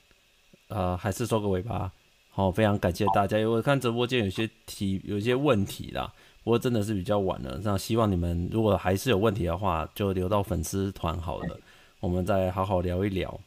[0.68, 1.90] 呃，还是收个尾巴。
[2.28, 3.38] 好，非常感谢大家。
[3.38, 6.12] 因为我看直播间有些题，有些问题啦，
[6.44, 7.58] 不过真的是比较晚了。
[7.64, 11.58] 那希望你们如果还是有问题的话，就留到粉丝团好了，
[12.00, 13.40] 我们再好好聊一聊。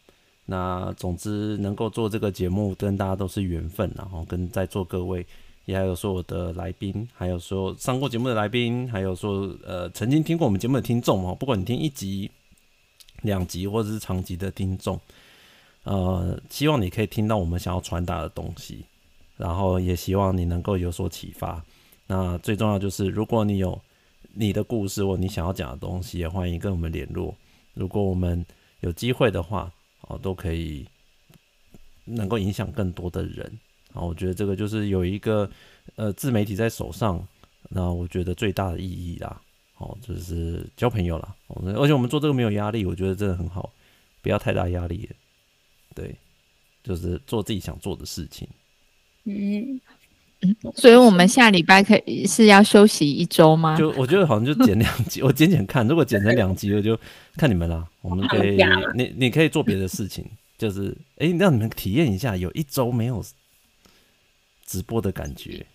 [0.48, 3.94] 那总之能够做这个节目，跟大家都是缘分。
[3.96, 5.24] 然后跟在座各位，
[5.66, 12.32] 也还有说我的来宾，还有说上过节目的来宾，还有说呃曾经听过我们节目的听众哦，不管你听一集、
[13.22, 15.00] 两集或者是长集的听众。
[15.84, 18.86] 呃，希望你可以听到我们想要传达的东西，
[19.38, 21.64] 然后也希望你能够有所启发。
[22.06, 23.80] 那最重要就是，如果你有
[24.34, 27.36] 你的故事或你想要讲的东西，也欢迎跟我们联络。
[27.74, 28.46] 如果我们
[28.82, 30.86] 有机会的话，哦，都可以
[32.06, 33.60] 能够影响更多的人。
[33.94, 35.50] 啊，我觉得这个就是有一个
[35.96, 37.26] 呃自媒体在手上，
[37.70, 39.42] 那我觉得最大的意义啦，
[39.82, 41.36] 哦，就是交朋友啦，
[41.76, 43.74] 而且我们做这个没有压力，我觉得真的很好，
[44.22, 45.10] 不要太大压力，
[45.96, 46.16] 对，
[46.84, 48.48] 就是做自己想做的事情。
[49.24, 49.82] 嗯，
[50.76, 53.76] 所以我们下礼拜可以是要休息一周吗？
[53.76, 56.96] 就我觉得好像就剪两集， 我剪剪看，如果剪成两集，我就
[57.38, 57.90] 看你们啦。
[58.02, 58.60] 我们可以，
[58.96, 60.24] 你你可以做别的事情，
[60.60, 63.24] 就是哎、欸，让你们体验一下，有一周没有
[64.66, 65.66] 直播的感觉。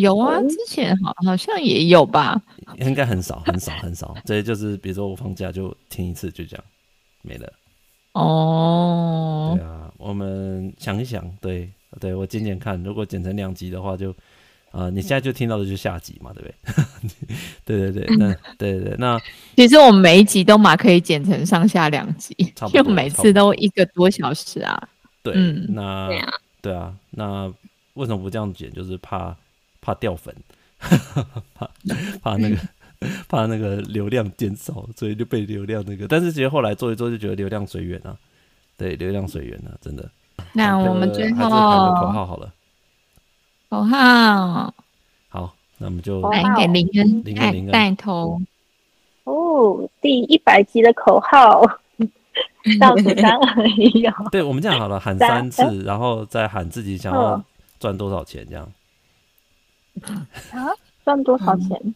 [0.00, 2.40] 有啊，之前好好像也有吧，
[2.80, 4.14] 应该很少很少很少。
[4.24, 6.64] 这就是比如说我放假就听一次，就这样
[7.22, 7.52] 没了。
[8.12, 11.70] 哦，对啊，我们想一想，对。
[11.98, 14.18] 对，我剪剪看，如果剪成两集的话就，就、
[14.72, 16.48] 呃、啊，你现在就听到的就是下集嘛，对不
[16.84, 17.34] 对？
[17.64, 19.18] 对对对，那对对对，那
[19.56, 22.36] 其实我们每一集都嘛可以剪成上下两集，
[22.70, 24.78] 就每次都一个多小时啊。
[25.22, 27.50] 对，嗯、那对啊，对啊，那
[27.94, 28.70] 为什么不这样剪？
[28.74, 29.34] 就是怕
[29.88, 30.34] 怕掉粉，
[31.54, 31.66] 怕
[32.22, 32.56] 怕那个
[33.26, 36.06] 怕那个流量减少，所以就被流量那个。
[36.06, 38.14] 但是其实后来做一做就觉得流量随缘啊，
[38.76, 40.06] 对，流量随缘啊，真的。
[40.52, 42.52] 那我们最后喊个口号好了，
[43.70, 44.74] 口号
[45.30, 48.38] 好，那我们就来给林恩带带带头
[49.24, 49.88] 哦。
[50.02, 51.62] 第一百集的口号，
[52.78, 54.12] 倒数三二一哦。
[54.30, 57.42] 对，我们这样好了，喊三次，然后再喊自己想要
[57.80, 58.70] 赚多少钱，这样。
[60.52, 60.70] 啊？
[61.04, 61.94] 赚多少钱？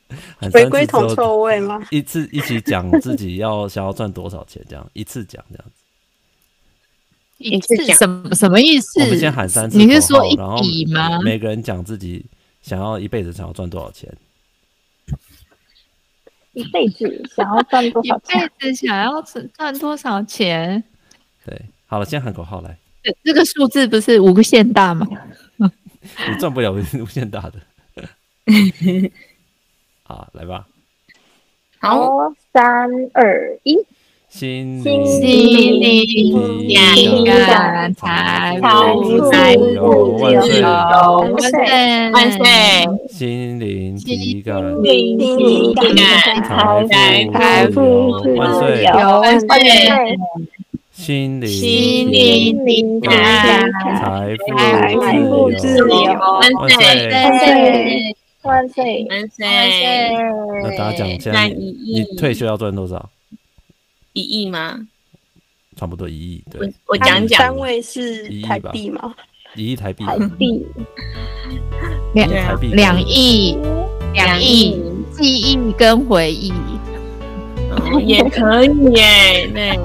[0.52, 1.86] 回归铜臭味吗？
[1.90, 5.72] 一次一起讲自己要想要赚多少钱，这样一次讲这样子。
[7.36, 9.02] 一次什么什么意思？
[9.02, 11.20] 我们先喊三次，你是说一笔吗？
[11.22, 12.24] 每个人讲自己
[12.62, 14.10] 想要一辈子想要赚多少钱？
[16.54, 18.42] 一辈子想要赚多少钱？
[18.42, 20.82] 一辈子想要赚多少钱？
[21.44, 22.78] 对，好了，先喊口号来。
[23.02, 25.06] 这这个数字不是无限大吗？
[25.58, 27.54] 你赚不了无限大的。
[30.04, 30.66] 好，来吧。
[31.80, 33.78] 好，三二一。
[34.28, 35.04] 心灵
[35.84, 39.36] 灵感财富自
[39.74, 40.62] 由万岁
[42.12, 42.40] 万岁！
[43.10, 44.88] 心灵体感财
[47.74, 48.32] 富自
[48.82, 48.88] 由
[49.20, 49.46] 万岁！
[50.92, 52.10] 心灵心
[52.64, 53.70] 灵感
[54.00, 55.86] 财富自由
[56.40, 58.16] 万岁！
[58.42, 59.06] 万岁！
[59.08, 59.46] 万岁！
[60.62, 63.10] 那大家讲一下，你退休要赚多少？
[64.12, 64.78] 一亿吗？
[65.76, 66.44] 差不多一亿。
[66.50, 69.14] 对，我讲讲，单位是台币吗？
[69.54, 70.04] 一亿台币。
[70.04, 70.66] 台币。
[72.14, 72.28] 两
[72.72, 73.56] 两亿，
[74.12, 74.82] 两亿
[75.12, 76.52] 记忆跟回忆，
[78.04, 79.48] 也可以耶。
[79.54, 79.78] 对，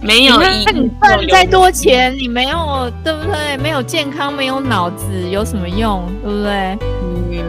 [0.00, 0.38] 没有。
[0.40, 3.56] 那你赚再多钱，你没有对不对？
[3.58, 6.04] 没有健康，没有脑子，有什么用？
[6.22, 6.78] 对不对？
[7.02, 7.44] 嗯，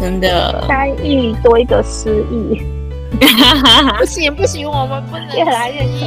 [0.00, 0.64] 真的。
[0.68, 2.62] 三亿多一个失忆。
[3.98, 6.06] 不行不行，我们不能越来越低。